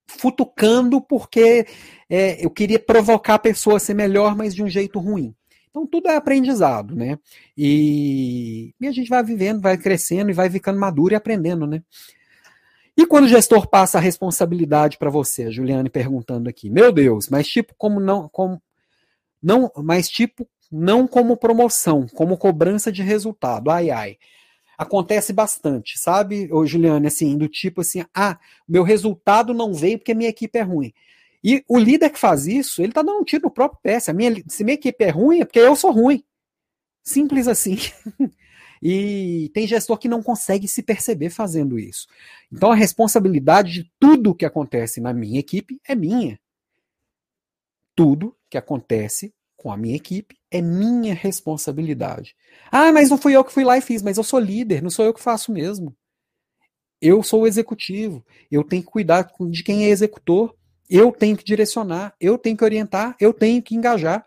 [0.08, 1.68] futucando porque
[2.10, 5.36] é, eu queria provocar a pessoa a ser melhor, mas de um jeito ruim.
[5.70, 7.20] Então tudo é aprendizado, né?
[7.56, 11.84] E, e a gente vai vivendo, vai crescendo e vai ficando maduro e aprendendo, né?
[12.96, 17.30] E quando o gestor passa a responsabilidade para você, a Juliane perguntando aqui, meu Deus,
[17.30, 18.60] mas tipo como não, como
[19.42, 23.70] não, mas tipo não como promoção, como cobrança de resultado.
[23.70, 24.18] Ai ai
[24.78, 30.14] acontece bastante, sabe, ô Juliane, assim, do tipo assim, ah, meu resultado não veio porque
[30.14, 30.94] minha equipe é ruim.
[31.44, 34.00] E o líder que faz isso, ele tá dando um tiro no próprio pé.
[34.00, 36.24] Se, minha, se minha equipe é ruim, é porque eu sou ruim.
[37.04, 37.78] Simples assim.
[38.82, 42.08] e tem gestor que não consegue se perceber fazendo isso.
[42.52, 46.40] Então a responsabilidade de tudo que acontece na minha equipe é minha.
[47.96, 52.36] Tudo que acontece com a minha equipe é minha responsabilidade.
[52.72, 54.90] Ah, mas não fui eu que fui lá e fiz, mas eu sou líder, não
[54.90, 55.94] sou eu que faço mesmo.
[57.02, 60.56] Eu sou o executivo, eu tenho que cuidar de quem é executor,
[60.90, 64.26] eu tenho que direcionar, eu tenho que orientar, eu tenho que engajar.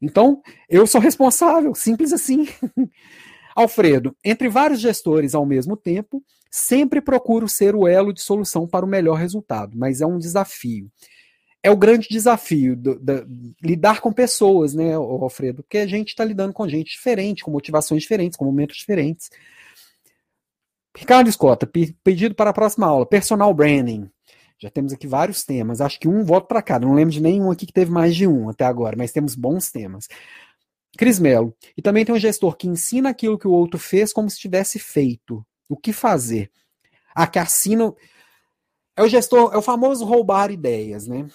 [0.00, 2.46] Então, eu sou responsável, simples assim.
[3.56, 8.84] Alfredo, entre vários gestores ao mesmo tempo, sempre procuro ser o elo de solução para
[8.84, 10.90] o melhor resultado, mas é um desafio.
[11.62, 13.26] É o grande desafio do, do,
[13.62, 15.62] lidar com pessoas, né, Alfredo?
[15.62, 19.30] Porque a gente está lidando com gente diferente, com motivações diferentes, com momentos diferentes.
[20.96, 21.70] Ricardo Escota,
[22.02, 24.10] pedido para a próxima aula, personal branding.
[24.58, 26.86] Já temos aqui vários temas, acho que um voto para cada.
[26.86, 29.70] Não lembro de nenhum aqui que teve mais de um até agora, mas temos bons
[29.70, 30.08] temas.
[30.96, 31.54] Cris Melo.
[31.76, 34.78] E também tem um gestor que ensina aquilo que o outro fez como se tivesse
[34.78, 35.44] feito.
[35.68, 36.50] O que fazer?
[37.14, 37.92] Ah, que assina.
[38.96, 41.26] É o gestor, é o famoso roubar ideias, né?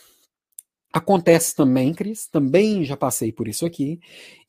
[0.92, 4.00] Acontece também, Cris, também já passei por isso aqui.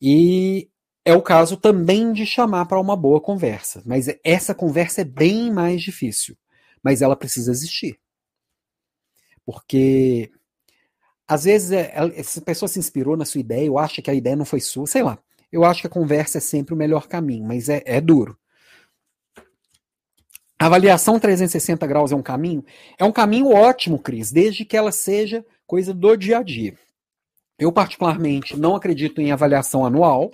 [0.01, 0.69] E
[1.05, 3.81] é o caso também de chamar para uma boa conversa.
[3.85, 6.37] Mas essa conversa é bem mais difícil.
[6.83, 7.99] Mas ela precisa existir.
[9.45, 10.31] Porque
[11.27, 14.35] às vezes é, essa pessoa se inspirou na sua ideia, ou acha que a ideia
[14.35, 15.19] não foi sua, sei lá.
[15.51, 18.37] Eu acho que a conversa é sempre o melhor caminho, mas é, é duro.
[20.57, 22.65] A avaliação 360 graus é um caminho?
[22.97, 26.73] É um caminho ótimo, Cris, desde que ela seja coisa do dia a dia.
[27.59, 30.31] Eu, particularmente, não acredito em avaliação anual.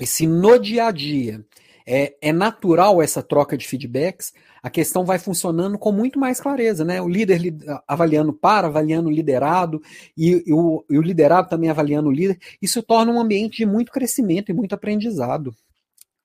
[0.00, 1.44] E se no dia a dia
[1.86, 6.86] é, é natural essa troca de feedbacks, a questão vai funcionando com muito mais clareza,
[6.86, 7.02] né?
[7.02, 7.38] O líder
[7.86, 9.82] avaliando para, avaliando o liderado,
[10.16, 12.38] e, e, o, e o liderado também avaliando o líder.
[12.62, 15.54] Isso torna um ambiente de muito crescimento e muito aprendizado.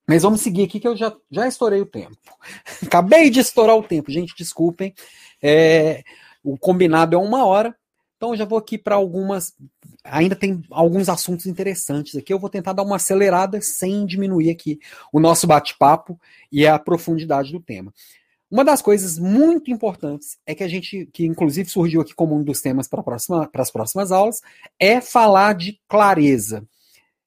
[0.07, 2.17] Mas vamos seguir aqui que eu já, já estourei o tempo.
[2.85, 4.93] Acabei de estourar o tempo, gente, desculpem.
[5.41, 6.03] É,
[6.43, 7.75] o combinado é uma hora,
[8.15, 9.53] então eu já vou aqui para algumas.
[10.03, 12.31] Ainda tem alguns assuntos interessantes aqui.
[12.31, 14.79] Eu vou tentar dar uma acelerada sem diminuir aqui
[15.11, 16.19] o nosso bate-papo
[16.51, 17.93] e a profundidade do tema.
[18.49, 22.43] Uma das coisas muito importantes é que a gente, que inclusive surgiu aqui como um
[22.43, 24.39] dos temas para próxima, as próximas aulas,
[24.79, 26.63] é falar de clareza,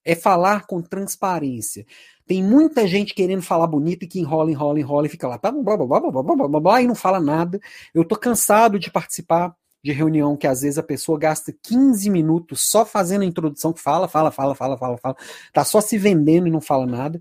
[0.05, 1.85] é falar com transparência.
[2.29, 5.51] Tem muita gente querendo falar bonito e que enrola, enrola, enrola e fica lá, blá,
[5.51, 7.59] blá, blá, blá, blá, blá, blá, blá, e não fala nada.
[7.95, 12.69] Eu tô cansado de participar de reunião que às vezes a pessoa gasta 15 minutos
[12.69, 15.17] só fazendo a introdução, que fala, fala, fala, fala, fala, fala,
[15.55, 17.19] tá só se vendendo e não fala nada.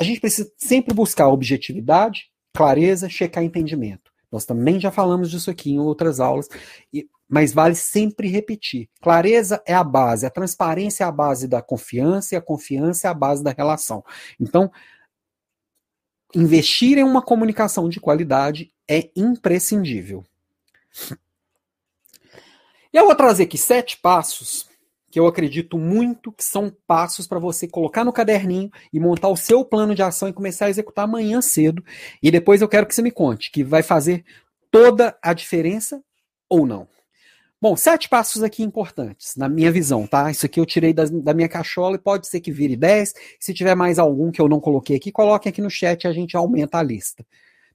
[0.00, 4.07] A gente precisa sempre buscar objetividade, clareza, checar entendimento.
[4.30, 6.48] Nós também já falamos disso aqui em outras aulas,
[7.28, 8.88] mas vale sempre repetir.
[9.00, 13.10] Clareza é a base, a transparência é a base da confiança e a confiança é
[13.10, 14.04] a base da relação.
[14.38, 14.70] Então,
[16.34, 20.24] investir em uma comunicação de qualidade é imprescindível.
[22.92, 24.68] Eu vou trazer aqui sete passos
[25.10, 29.36] que eu acredito muito que são passos para você colocar no caderninho e montar o
[29.36, 31.82] seu plano de ação e começar a executar amanhã cedo.
[32.22, 34.24] E depois eu quero que você me conte que vai fazer
[34.70, 36.02] toda a diferença
[36.48, 36.86] ou não.
[37.60, 40.30] Bom, sete passos aqui importantes, na minha visão, tá?
[40.30, 43.12] Isso aqui eu tirei da, da minha cachola e pode ser que vire dez.
[43.40, 46.12] Se tiver mais algum que eu não coloquei aqui, coloquem aqui no chat e a
[46.12, 47.26] gente aumenta a lista.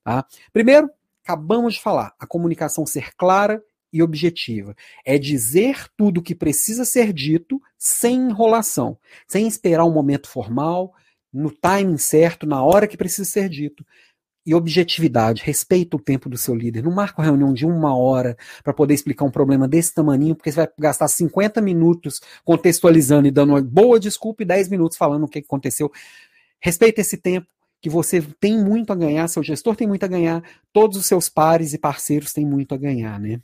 [0.02, 0.26] Tá?
[0.54, 0.90] Primeiro,
[1.22, 3.62] acabamos de falar, a comunicação ser clara
[3.94, 4.76] e objetiva.
[5.06, 10.94] É dizer tudo o que precisa ser dito sem enrolação, sem esperar um momento formal,
[11.32, 13.86] no timing certo, na hora que precisa ser dito.
[14.46, 16.84] E objetividade, respeita o tempo do seu líder.
[16.84, 20.52] Não marca uma reunião de uma hora para poder explicar um problema desse tamanho, porque
[20.52, 25.24] você vai gastar 50 minutos contextualizando e dando uma boa desculpa e 10 minutos falando
[25.24, 25.90] o que aconteceu.
[26.60, 27.48] Respeita esse tempo,
[27.82, 30.42] que você tem muito a ganhar, seu gestor tem muito a ganhar,
[30.72, 33.42] todos os seus pares e parceiros têm muito a ganhar, né?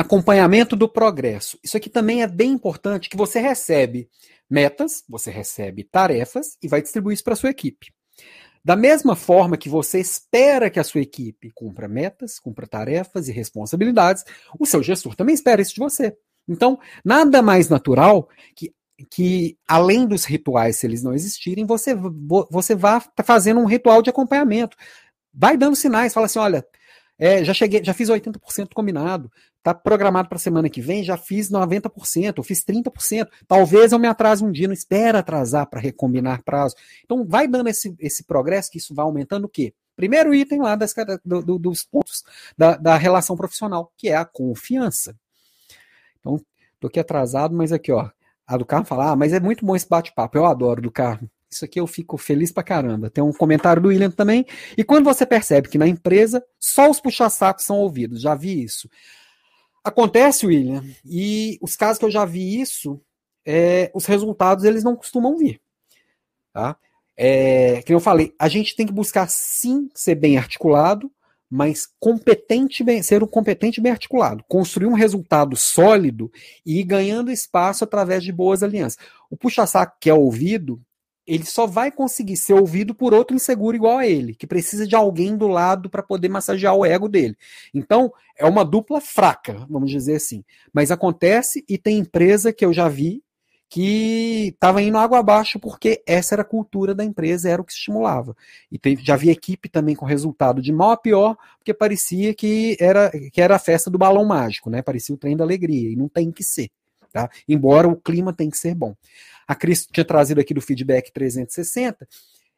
[0.00, 1.58] Acompanhamento do progresso.
[1.62, 4.08] Isso aqui também é bem importante que você recebe
[4.48, 7.92] metas, você recebe tarefas e vai distribuir isso para sua equipe.
[8.64, 13.32] Da mesma forma que você espera que a sua equipe cumpra metas, cumpra tarefas e
[13.32, 14.24] responsabilidades,
[14.58, 16.16] o seu gestor também espera isso de você.
[16.48, 18.26] Então, nada mais natural
[18.56, 18.72] que,
[19.10, 21.94] que além dos rituais, se eles não existirem, você,
[22.50, 24.78] você vá fazendo um ritual de acompanhamento.
[25.30, 26.64] Vai dando sinais, fala assim: olha,
[27.20, 29.30] é, já cheguei, já fiz 80% combinado.
[29.62, 33.28] Tá programado para semana que vem, já fiz 90%, eu fiz 30%.
[33.46, 36.74] Talvez eu me atrase um dia, não espera atrasar para recombinar prazo.
[37.04, 39.74] Então vai dando esse, esse progresso, que isso vai aumentando o quê?
[39.94, 42.24] Primeiro item lá das, do, do, dos pontos
[42.56, 45.14] da, da relação profissional, que é a confiança.
[46.20, 46.40] Então,
[46.80, 48.08] tô aqui atrasado, mas aqui, ó.
[48.46, 51.30] A do carro fala, ah, mas é muito bom esse bate-papo, eu adoro do carro.
[51.52, 53.10] Isso aqui eu fico feliz pra caramba.
[53.10, 54.46] Tem um comentário do William também.
[54.76, 58.88] E quando você percebe que na empresa só os puxa-sacos são ouvidos, já vi isso.
[59.82, 63.00] Acontece, William, e os casos que eu já vi isso,
[63.44, 65.60] é, os resultados eles não costumam vir.
[66.52, 66.76] Tá?
[67.16, 71.10] É, que eu falei, a gente tem que buscar sim ser bem articulado,
[71.50, 76.30] mas competente, bem, ser um competente bem articulado, construir um resultado sólido
[76.64, 78.98] e ir ganhando espaço através de boas alianças.
[79.28, 80.80] O puxa-saco que é ouvido,
[81.30, 84.96] ele só vai conseguir ser ouvido por outro inseguro igual a ele, que precisa de
[84.96, 87.36] alguém do lado para poder massagear o ego dele.
[87.72, 90.42] Então, é uma dupla fraca, vamos dizer assim.
[90.72, 93.22] Mas acontece e tem empresa que eu já vi
[93.68, 97.72] que estava indo água abaixo porque essa era a cultura da empresa, era o que
[97.72, 98.36] estimulava.
[98.68, 103.08] E já vi equipe também com resultado de mal a pior, porque parecia que era,
[103.32, 104.82] que era a festa do balão mágico, né?
[104.82, 106.70] Parecia o trem da alegria, e não tem que ser.
[107.12, 107.28] Tá?
[107.48, 108.94] Embora o clima tem que ser bom.
[109.46, 112.06] A Cris tinha trazido aqui do feedback 360.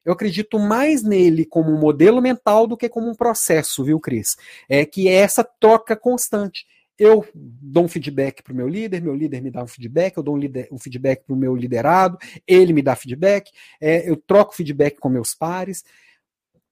[0.05, 4.37] Eu acredito mais nele como um modelo mental do que como um processo, viu, Cris?
[4.69, 6.67] É que é essa troca constante
[6.99, 10.23] eu dou um feedback para o meu líder, meu líder me dá um feedback, eu
[10.23, 13.51] dou um, líder, um feedback para o meu liderado, ele me dá feedback,
[13.81, 15.85] é, eu troco feedback com meus pares.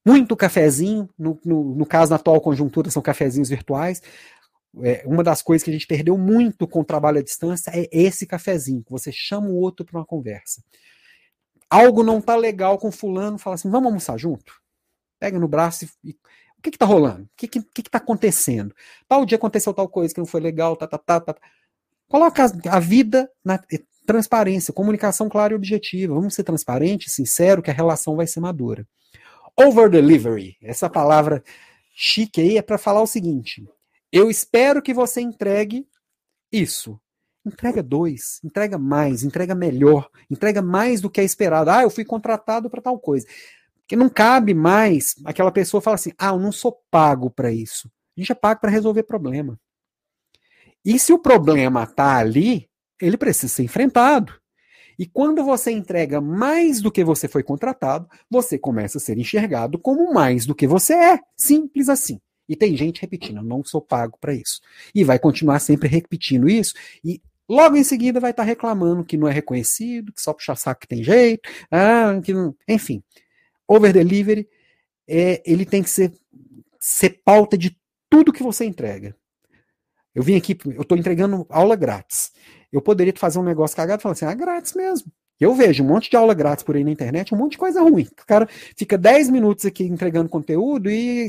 [0.06, 4.02] Muito cafezinho, no, no, no caso, na atual conjuntura, são cafezinhos virtuais.
[4.82, 7.88] É, uma das coisas que a gente perdeu muito com o trabalho à distância é
[7.90, 10.62] esse cafezinho, que você chama o outro para uma conversa.
[11.68, 14.60] Algo não tá legal com fulano, fala assim, vamos almoçar junto?
[15.18, 16.16] Pega no braço e,
[16.58, 17.22] o que está rolando?
[17.24, 18.74] O que está que, que tá acontecendo?
[19.08, 21.36] Tal dia aconteceu tal coisa que não foi legal, tá, tá, tá, tá.
[22.06, 23.58] Coloca a, a vida na
[24.06, 26.14] transparência, comunicação clara e objetiva.
[26.14, 28.86] Vamos ser transparente, sincero, que a relação vai ser madura.
[29.56, 31.42] Over delivery, essa palavra
[31.94, 33.66] chique aí é para falar o seguinte:
[34.12, 35.86] eu espero que você entregue
[36.52, 37.00] isso.
[37.44, 41.70] Entrega dois, entrega mais, entrega melhor, entrega mais do que é esperado.
[41.70, 43.26] Ah, eu fui contratado para tal coisa.
[43.86, 47.90] Que não cabe mais aquela pessoa falar assim: ah, eu não sou pago para isso.
[48.16, 49.58] A gente é pago para resolver problema.
[50.84, 52.68] E se o problema está ali,
[53.00, 54.38] ele precisa ser enfrentado.
[54.98, 59.78] E quando você entrega mais do que você foi contratado, você começa a ser enxergado
[59.78, 61.20] como mais do que você é.
[61.36, 62.20] Simples assim.
[62.50, 64.60] E tem gente repetindo, eu não sou pago para isso.
[64.94, 66.74] E vai continuar sempre repetindo isso.
[67.02, 70.54] E logo em seguida vai estar tá reclamando que não é reconhecido, que só puxa
[70.56, 72.54] saco que tem jeito, ah, que não...
[72.68, 73.02] enfim
[73.70, 74.48] over delivery,
[75.08, 76.12] é, ele tem que ser,
[76.80, 77.78] ser pauta de
[78.08, 79.16] tudo que você entrega.
[80.12, 82.32] Eu vim aqui, eu estou entregando aula grátis.
[82.72, 85.12] Eu poderia fazer um negócio cagado e falar assim, ah, grátis mesmo.
[85.40, 87.80] Eu vejo um monte de aula grátis por aí na internet, um monte de coisa
[87.80, 88.06] ruim.
[88.20, 91.26] O cara fica 10 minutos aqui entregando conteúdo e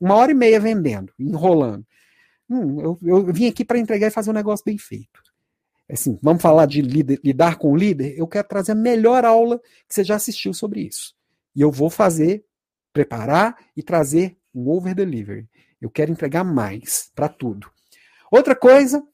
[0.00, 1.86] uma hora e meia vendendo, enrolando.
[2.50, 5.22] Hum, eu, eu vim aqui para entregar e fazer um negócio bem feito.
[5.88, 8.18] Assim, vamos falar de líder, lidar com o líder?
[8.18, 11.14] Eu quero trazer a melhor aula que você já assistiu sobre isso.
[11.54, 12.44] E eu vou fazer,
[12.92, 15.48] preparar e trazer um over delivery.
[15.80, 17.70] Eu quero entregar mais para tudo.
[18.30, 19.06] Outra coisa,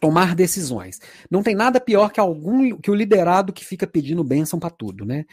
[0.00, 1.00] tomar decisões.
[1.30, 5.04] Não tem nada pior que algum que o liderado que fica pedindo bênção para tudo,
[5.04, 5.24] né?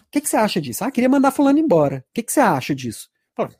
[0.00, 0.84] O que, que, você acha disso?
[0.84, 2.04] Ah, queria mandar fulano embora.
[2.08, 3.10] O que, que você acha disso?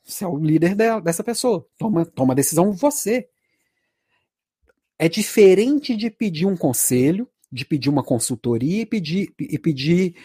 [0.05, 1.67] Você é o líder dela, dessa pessoa.
[1.79, 3.29] Toma, toma a decisão você.
[4.99, 10.17] É diferente de pedir um conselho, de pedir uma consultoria e pedir, e pedir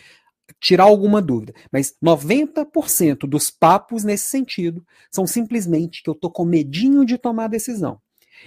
[0.59, 1.53] tirar alguma dúvida.
[1.71, 7.47] Mas 90% dos papos nesse sentido são simplesmente que eu tô com medinho de tomar
[7.47, 8.01] decisão.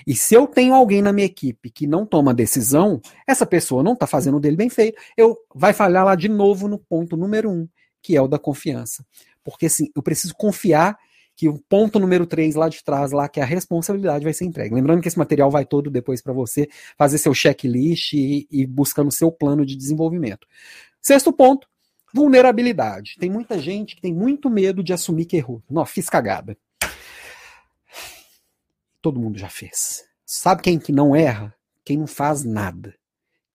[0.07, 3.93] E se eu tenho alguém na minha equipe que não toma decisão, essa pessoa não
[3.93, 7.51] está fazendo o dele bem feito, eu vai falhar lá de novo no ponto número
[7.51, 7.69] um,
[8.03, 9.05] que é o da confiança.
[9.45, 10.99] Porque assim, eu preciso confiar
[11.35, 14.47] que o ponto número 3 lá de trás, lá, que é a responsabilidade, vai ser
[14.47, 14.75] entregue.
[14.75, 19.13] Lembrando que esse material vai todo depois para você fazer seu checklist e, e buscando
[19.13, 20.47] seu plano de desenvolvimento.
[21.03, 21.69] Sexto ponto,
[22.17, 23.17] Vulnerabilidade.
[23.19, 25.63] Tem muita gente que tem muito medo de assumir que errou.
[25.69, 26.57] Não, fiz cagada.
[29.07, 30.03] Todo mundo já fez.
[30.25, 31.55] Sabe quem que não erra?
[31.85, 32.93] Quem não faz nada.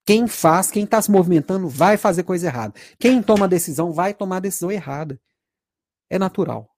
[0.02, 2.72] Quem faz, quem está se movimentando, vai fazer coisa errada.
[2.98, 5.20] Quem toma decisão, vai tomar decisão errada.
[6.08, 6.70] É natural.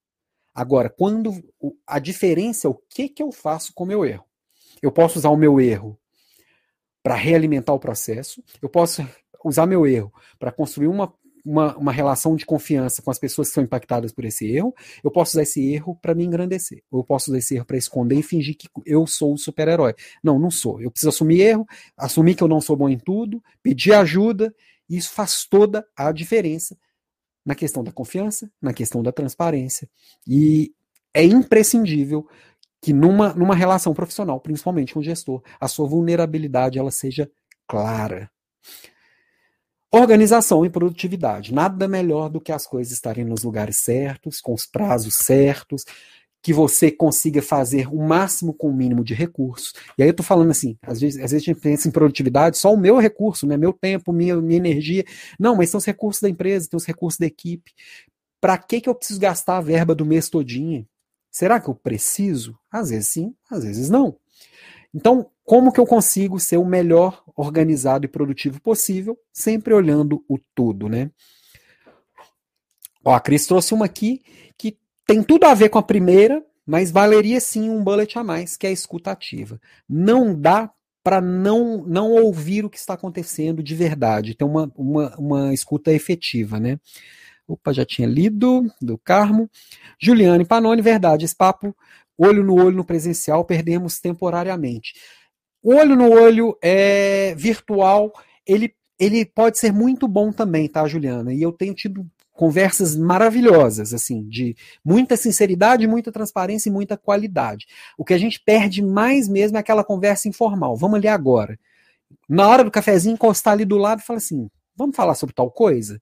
[0.53, 1.33] Agora, quando
[1.87, 4.25] a diferença é o que, que eu faço com o meu erro.
[4.83, 5.97] Eu posso usar o meu erro
[7.01, 9.09] para realimentar o processo, eu posso
[9.45, 11.15] usar meu erro para construir uma
[11.45, 15.11] uma, uma relação de confiança com as pessoas que são impactadas por esse erro, eu
[15.11, 16.83] posso usar esse erro para me engrandecer.
[16.91, 19.95] Ou eu posso usar esse erro para esconder e fingir que eu sou o super-herói.
[20.23, 20.81] Não, não sou.
[20.81, 21.67] Eu preciso assumir erro,
[21.97, 24.55] assumir que eu não sou bom em tudo, pedir ajuda,
[24.89, 26.77] e isso faz toda a diferença
[27.45, 29.89] na questão da confiança, na questão da transparência.
[30.27, 30.73] E
[31.13, 32.27] é imprescindível
[32.81, 37.31] que numa, numa relação profissional, principalmente com o gestor, a sua vulnerabilidade ela seja
[37.67, 38.31] clara.
[39.97, 41.55] Organização e produtividade.
[41.55, 45.85] Nada melhor do que as coisas estarem nos lugares certos, com os prazos certos,
[46.43, 49.73] que você consiga fazer o máximo com o mínimo de recursos.
[49.97, 52.59] E aí eu tô falando assim, às vezes, às vezes a gente pensa em produtividade,
[52.59, 53.57] só o meu recurso, né?
[53.57, 55.05] Meu tempo, minha, minha energia.
[55.39, 57.71] Não, mas são os recursos da empresa, tem os recursos da equipe.
[58.41, 60.85] Para que, que eu preciso gastar a verba do mês todinha?
[61.31, 62.59] Será que eu preciso?
[62.69, 64.17] Às vezes sim, às vezes não.
[64.93, 70.39] Então, como que eu consigo ser o melhor organizado e produtivo possível, sempre olhando o
[70.55, 71.11] todo, né?
[73.05, 74.23] Ó, a Cris trouxe uma aqui
[74.57, 78.57] que tem tudo a ver com a primeira, mas valeria sim um bullet a mais,
[78.57, 79.61] que é a escuta ativa.
[79.87, 80.71] Não dá
[81.03, 85.93] para não, não ouvir o que está acontecendo de verdade, ter uma, uma, uma escuta
[85.93, 86.81] efetiva, né?
[87.47, 89.51] Opa, já tinha lido, do Carmo.
[90.01, 91.77] Juliane Panoni, verdade, esse papo,
[92.17, 94.95] olho no olho no presencial, perdemos temporariamente.
[95.65, 98.13] Olho no olho é virtual,
[98.47, 101.33] ele, ele pode ser muito bom também, tá, Juliana?
[101.33, 104.55] E eu tenho tido conversas maravilhosas, assim, de
[104.85, 107.67] muita sinceridade, muita transparência e muita qualidade.
[107.97, 110.77] O que a gente perde mais mesmo é aquela conversa informal.
[110.77, 111.59] Vamos ali agora.
[112.29, 115.51] Na hora do cafezinho, encostar ali do lado e falar assim: vamos falar sobre tal
[115.51, 116.01] coisa?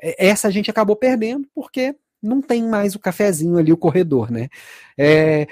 [0.00, 4.48] Essa a gente acabou perdendo porque não tem mais o cafezinho ali, o corredor, né?
[4.96, 5.46] É,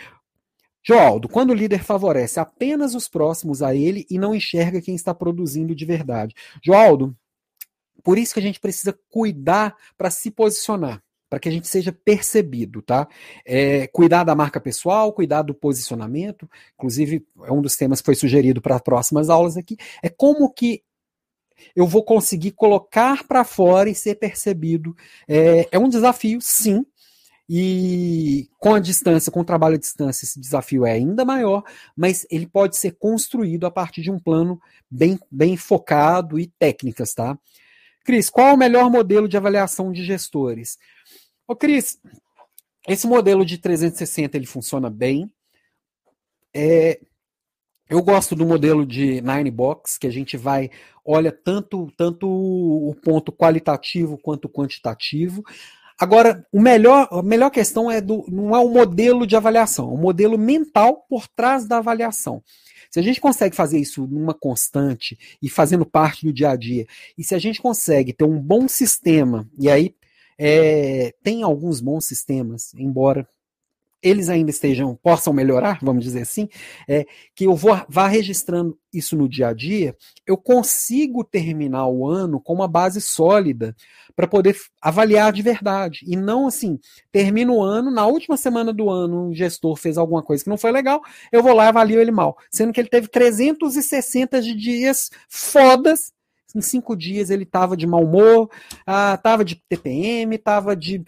[0.85, 5.15] Joaldo, quando o líder favorece apenas os próximos a ele e não enxerga quem está
[5.15, 6.35] produzindo de verdade.
[6.63, 7.17] Joaldo,
[8.03, 11.01] por isso que a gente precisa cuidar para se posicionar,
[11.31, 13.07] para que a gente seja percebido, tá?
[13.45, 18.17] É, cuidar da marca pessoal, cuidar do posicionamento, inclusive é um dos temas que foi
[18.17, 20.83] sugerido para próximas aulas aqui, é como que
[21.77, 24.97] eu vou conseguir colocar para fora e ser percebido.
[25.29, 26.85] É, é um desafio, sim,
[27.49, 31.63] e com a distância, com o trabalho à distância, esse desafio é ainda maior,
[31.97, 34.61] mas ele pode ser construído a partir de um plano
[34.91, 37.39] bem, bem focado e técnicas, tá?
[38.05, 40.79] Cris, qual o melhor modelo de avaliação de gestores?
[41.47, 42.01] Ô, Cris,
[42.89, 45.33] esse modelo de 360 ele funciona bem.
[46.55, 47.01] É,
[47.89, 50.71] eu gosto do modelo de Nine Box, que a gente vai,
[51.05, 55.45] olha tanto, tanto o ponto qualitativo quanto quantitativo.
[56.03, 59.93] Agora, o melhor, a melhor questão é do, não é o modelo de avaliação, é
[59.93, 62.43] o modelo mental por trás da avaliação.
[62.91, 66.87] Se a gente consegue fazer isso numa constante e fazendo parte do dia a dia,
[67.17, 69.95] e se a gente consegue ter um bom sistema, e aí
[70.37, 73.25] é, tem alguns bons sistemas, embora
[74.03, 76.49] eles ainda estejam, possam melhorar, vamos dizer assim,
[76.89, 79.97] é, que eu vou, vá registrando isso no dia a dia,
[80.27, 83.75] eu consigo terminar o ano com uma base sólida
[84.15, 86.01] para poder avaliar de verdade.
[86.07, 86.79] E não assim,
[87.11, 90.59] termino o ano, na última semana do ano, o gestor fez alguma coisa que não
[90.59, 91.01] foi legal,
[91.31, 92.37] eu vou lá e avalio ele mal.
[92.51, 96.13] Sendo que ele teve 360 de dias fodas
[96.55, 98.51] em cinco dias ele estava de mau humor,
[98.81, 101.03] estava ah, de TPM, estava de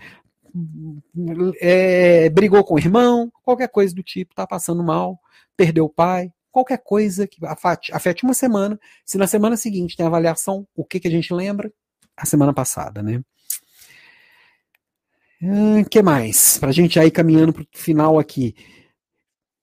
[1.61, 5.19] é, brigou com o irmão, qualquer coisa do tipo, tá passando mal,
[5.57, 8.79] perdeu o pai, qualquer coisa que afete, afete uma semana.
[9.05, 11.73] Se na semana seguinte tem avaliação, o que, que a gente lembra?
[12.17, 13.21] A semana passada, né?
[15.43, 16.59] Uh, que mais?
[16.59, 18.55] Pra gente aí caminhando pro final aqui.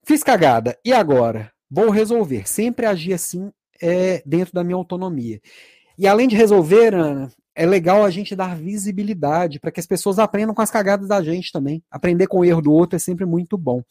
[0.03, 1.51] Fiz cagada, e agora?
[1.69, 2.47] Vou resolver.
[2.47, 3.51] Sempre agir assim
[3.81, 5.41] é, dentro da minha autonomia.
[5.97, 10.19] E além de resolver, Ana, é legal a gente dar visibilidade para que as pessoas
[10.19, 11.83] aprendam com as cagadas da gente também.
[11.89, 13.83] Aprender com o erro do outro é sempre muito bom.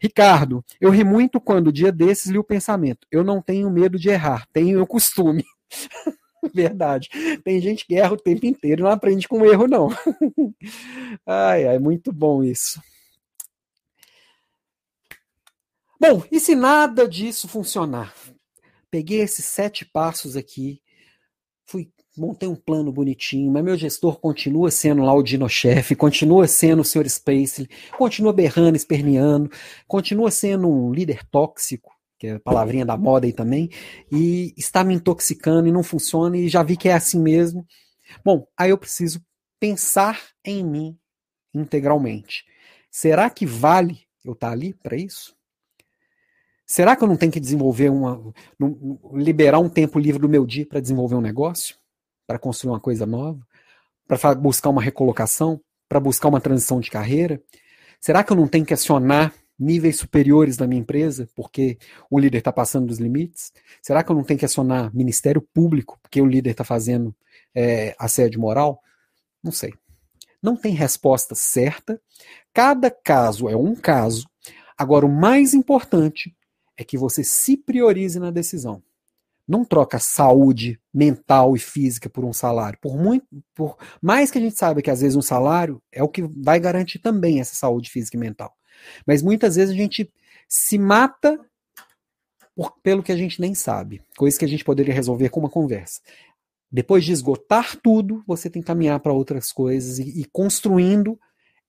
[0.00, 3.06] Ricardo, eu ri muito quando dia desses li o pensamento.
[3.10, 5.44] Eu não tenho medo de errar, tenho o costume.
[6.54, 7.08] Verdade.
[7.44, 9.88] Tem gente que erra o tempo inteiro e não aprende com erro, não.
[11.26, 12.80] ai, ai, muito bom isso.
[16.00, 18.14] Bom, e se nada disso funcionar?
[18.90, 20.80] Peguei esses sete passos aqui,
[22.20, 26.84] montei um plano bonitinho, mas meu gestor continua sendo lá o dino-chefe, continua sendo o
[26.84, 27.08] Sr.
[27.08, 27.66] Space,
[27.96, 29.50] continua berrando, esperneando,
[29.88, 33.70] continua sendo um líder tóxico, que é a palavrinha da moda aí também,
[34.12, 37.66] e está me intoxicando e não funciona, e já vi que é assim mesmo.
[38.22, 39.24] Bom, aí eu preciso
[39.58, 40.98] pensar em mim
[41.54, 42.44] integralmente.
[42.90, 45.34] Será que vale eu estar ali para isso?
[46.66, 48.32] Será que eu não tenho que desenvolver uma.
[49.14, 51.79] liberar um tempo livre do meu dia para desenvolver um negócio?
[52.30, 53.44] Para construir uma coisa nova?
[54.06, 55.60] Para buscar uma recolocação?
[55.88, 57.42] Para buscar uma transição de carreira?
[58.00, 61.76] Será que eu não tenho que acionar níveis superiores da minha empresa porque
[62.08, 63.52] o líder está passando dos limites?
[63.82, 67.12] Será que eu não tenho que acionar Ministério Público porque o líder está fazendo
[67.52, 68.80] é, assédio moral?
[69.42, 69.74] Não sei.
[70.40, 72.00] Não tem resposta certa.
[72.54, 74.30] Cada caso é um caso.
[74.78, 76.32] Agora, o mais importante
[76.76, 78.80] é que você se priorize na decisão
[79.50, 82.78] não troca saúde mental e física por um salário.
[82.80, 86.08] Por muito, por mais que a gente saiba que às vezes um salário é o
[86.08, 88.56] que vai garantir também essa saúde física e mental.
[89.04, 90.08] Mas muitas vezes a gente
[90.48, 91.36] se mata
[92.54, 95.50] por, pelo que a gente nem sabe, coisa que a gente poderia resolver com uma
[95.50, 96.00] conversa.
[96.70, 101.18] Depois de esgotar tudo, você tem que caminhar para outras coisas e, e construindo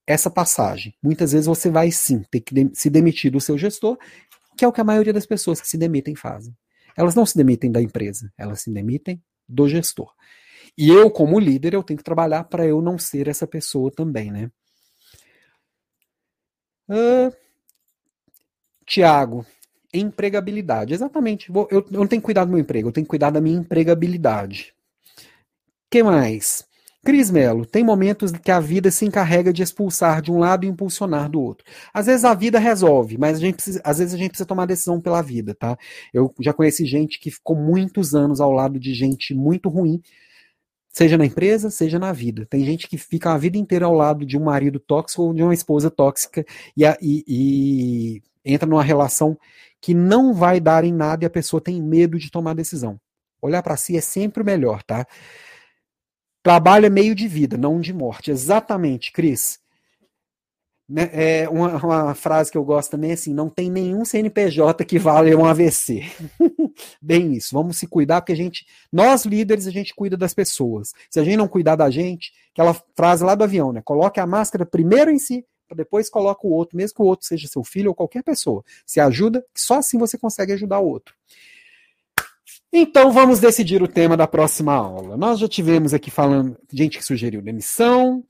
[0.06, 0.94] essa passagem.
[1.02, 3.98] Muitas vezes você vai sim ter que se demitir do seu gestor,
[4.56, 6.54] que é o que a maioria das pessoas que se demitem fazem.
[6.96, 10.12] Elas não se demitem da empresa, elas se demitem do gestor.
[10.76, 14.30] E eu, como líder, eu tenho que trabalhar para eu não ser essa pessoa também,
[14.30, 14.50] né?
[16.88, 17.34] Uh,
[18.86, 19.46] Tiago,
[19.92, 20.94] empregabilidade.
[20.94, 21.50] Exatamente.
[21.50, 23.58] Eu, eu não tenho que cuidar do meu emprego, eu tenho que cuidar da minha
[23.58, 24.74] empregabilidade
[25.92, 26.64] que mais?
[27.04, 30.68] Cris Melo, tem momentos que a vida se encarrega de expulsar de um lado e
[30.68, 31.64] impulsionar do outro.
[31.92, 34.66] Às vezes a vida resolve, mas a gente precisa, às vezes a gente precisa tomar
[34.66, 35.76] decisão pela vida, tá?
[36.14, 40.00] Eu já conheci gente que ficou muitos anos ao lado de gente muito ruim,
[40.90, 42.46] seja na empresa, seja na vida.
[42.48, 45.42] Tem gente que fica a vida inteira ao lado de um marido tóxico ou de
[45.42, 46.44] uma esposa tóxica
[46.76, 49.36] e, e, e entra numa relação
[49.80, 52.96] que não vai dar em nada e a pessoa tem medo de tomar decisão.
[53.40, 55.04] Olhar para si é sempre o melhor, tá?
[56.42, 58.30] Trabalho é meio de vida, não de morte.
[58.30, 59.60] Exatamente, Cris.
[60.88, 64.84] Né, é uma, uma, frase que eu gosto também é assim: não tem nenhum CNPJ
[64.84, 66.02] que vale um AVC.
[67.00, 70.92] Bem isso, vamos se cuidar, porque a gente, nós líderes, a gente cuida das pessoas.
[71.08, 73.80] Se a gente não cuidar da gente, aquela frase lá do avião, né?
[73.82, 77.48] Coloque a máscara primeiro em si, depois coloque o outro, mesmo que o outro seja
[77.48, 78.64] seu filho ou qualquer pessoa.
[78.84, 81.14] Se ajuda, só assim você consegue ajudar o outro.
[82.74, 85.14] Então vamos decidir o tema da próxima aula.
[85.14, 88.24] Nós já tivemos aqui falando, gente que sugeriu demissão,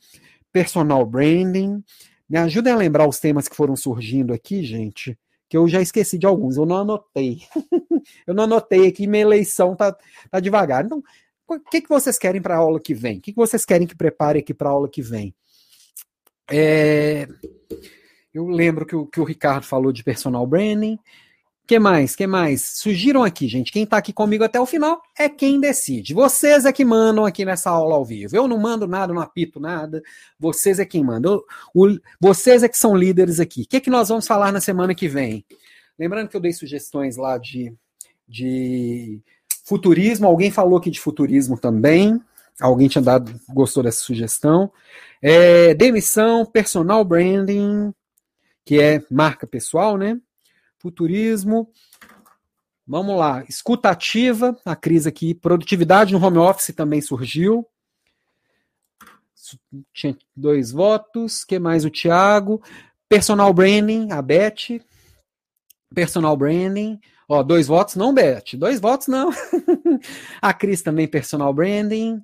[0.53, 1.81] personal branding.
[2.29, 5.17] Me ajudem a lembrar os temas que foram surgindo aqui, gente,
[5.49, 7.43] que eu já esqueci de alguns, eu não anotei.
[8.27, 9.97] eu não anotei aqui, minha eleição tá,
[10.29, 10.85] tá devagar.
[10.85, 11.01] Então,
[11.47, 13.19] o que, que vocês querem para a aula que vem?
[13.19, 15.33] O que, que vocês querem que prepare aqui para a aula que vem?
[16.51, 17.29] É,
[18.35, 20.99] eu lembro que o, que o Ricardo falou de personal branding
[21.67, 22.17] que mais?
[22.17, 22.63] que mais?
[22.79, 23.73] Surgiram aqui, gente.
[23.73, 26.13] Quem está aqui comigo até o final é quem decide.
[26.13, 28.37] Vocês é que mandam aqui nessa aula ao vivo.
[28.37, 30.03] Eu não mando nada, não apito nada.
[30.39, 31.31] Vocês é quem manda.
[31.75, 33.63] O, vocês é que são líderes aqui.
[33.63, 35.45] O que, que nós vamos falar na semana que vem?
[35.99, 37.73] Lembrando que eu dei sugestões lá de,
[38.27, 39.21] de
[39.65, 40.27] futurismo.
[40.27, 42.21] Alguém falou aqui de futurismo também.
[42.61, 44.71] Alguém tinha dado, gostou dessa sugestão.
[45.23, 47.95] É, demissão, personal branding,
[48.65, 50.19] que é marca pessoal, né?
[50.83, 51.71] Futurismo.
[52.87, 57.67] Vamos lá, escutativa, a crise aqui, produtividade no home office também surgiu.
[59.95, 62.61] Tinha dois votos, que mais o Thiago?
[63.09, 64.81] Personal branding, a Beth.
[65.95, 66.99] Personal branding,
[67.29, 69.31] ó, dois votos, não Beth, dois votos não.
[70.41, 72.21] a Cris também personal branding.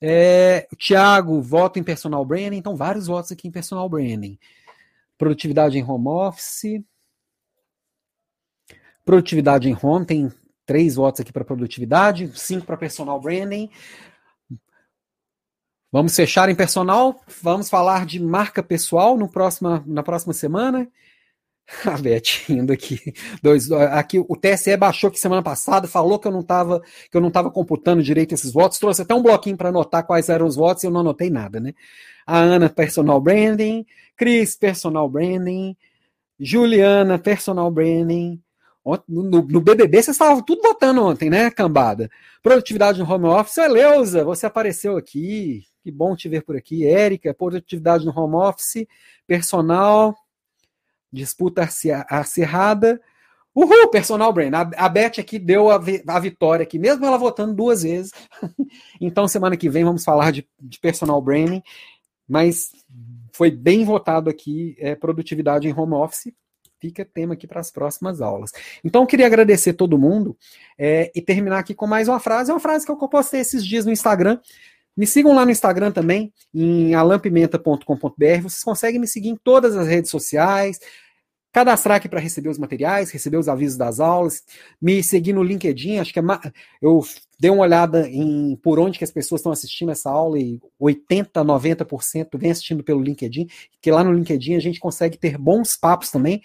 [0.00, 4.38] É, o Thiago vota em personal branding, então vários votos aqui em personal branding.
[5.16, 6.82] Produtividade em home office.
[9.04, 10.32] Produtividade em home, tem
[10.64, 13.68] três votos aqui para produtividade, cinco para personal branding.
[15.90, 20.88] Vamos fechar em personal, vamos falar de marca pessoal no próxima, na próxima semana.
[21.84, 22.98] A Beth indo aqui.
[23.42, 26.80] Dois, aqui o TSE baixou que semana passada, falou que eu não estava
[27.10, 30.28] que eu não estava computando direito esses votos, trouxe até um bloquinho para anotar quais
[30.28, 31.74] eram os votos e eu não anotei nada, né?
[32.26, 33.84] A Ana personal branding,
[34.16, 35.76] Cris personal branding,
[36.38, 38.40] Juliana personal branding,
[39.08, 42.10] no, no, BBB vocês estavam tudo votando ontem, né, cambada?
[42.42, 43.58] Produtividade no home office.
[43.58, 45.64] Eleusa, você apareceu aqui.
[45.82, 46.86] Que bom te ver por aqui.
[46.86, 48.86] Érica, produtividade no home office.
[49.26, 50.16] Personal.
[51.12, 51.68] Disputa
[52.08, 53.00] acirrada.
[53.54, 54.50] Uhul, personal brain.
[54.54, 55.76] A, a Beth aqui deu a,
[56.08, 58.10] a, vitória aqui, mesmo ela votando duas vezes.
[59.00, 61.62] então, semana que vem vamos falar de, de personal branding.
[62.26, 62.70] Mas
[63.32, 66.32] foi bem votado aqui é, produtividade em home office
[66.82, 68.50] fica tema aqui para as próximas aulas.
[68.82, 70.36] Então, eu queria agradecer todo mundo
[70.76, 72.50] é, e terminar aqui com mais uma frase.
[72.50, 74.40] É uma frase que eu postei esses dias no Instagram.
[74.96, 78.42] Me sigam lá no Instagram também, em alampimenta.com.br.
[78.42, 80.80] Vocês conseguem me seguir em todas as redes sociais,
[81.52, 84.42] cadastrar aqui para receber os materiais, receber os avisos das aulas,
[84.80, 86.22] me seguir no LinkedIn, acho que é
[86.80, 87.04] eu
[87.38, 91.44] dei uma olhada em por onde que as pessoas estão assistindo essa aula e 80,
[91.44, 93.46] 90% vem assistindo pelo LinkedIn,
[93.80, 96.42] que lá no LinkedIn a gente consegue ter bons papos também.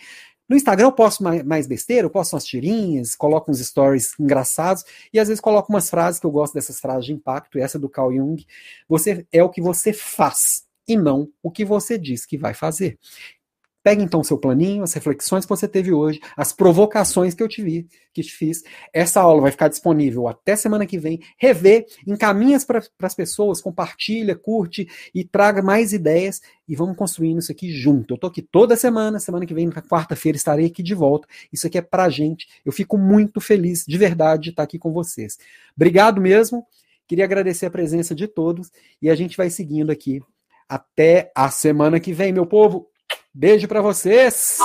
[0.49, 5.19] No Instagram eu posto mais besteira, eu posto umas tirinhas, coloco uns stories engraçados e
[5.19, 8.13] às vezes coloco umas frases que eu gosto dessas frases de impacto, essa do Carl
[8.13, 8.45] Jung.
[8.87, 12.97] Você é o que você faz e não o que você diz que vai fazer.
[13.87, 17.61] Pegue então seu planinho, as reflexões que você teve hoje, as provocações que eu te
[17.61, 18.61] vi, que te fiz.
[18.91, 21.21] Essa aula vai ficar disponível até semana que vem.
[21.37, 27.49] Revê, encaminha para as pessoas, compartilha, curte e traga mais ideias e vamos construindo isso
[27.49, 28.15] aqui junto.
[28.15, 31.25] Eu tô aqui toda semana, semana que vem, na quarta-feira, estarei aqui de volta.
[31.49, 32.45] Isso aqui é pra gente.
[32.65, 35.37] Eu fico muito feliz, de verdade, de estar aqui com vocês.
[35.73, 36.67] Obrigado mesmo.
[37.07, 38.69] Queria agradecer a presença de todos
[39.01, 40.21] e a gente vai seguindo aqui
[40.67, 42.89] até a semana que vem, meu povo.
[43.33, 44.57] Beijo para vocês!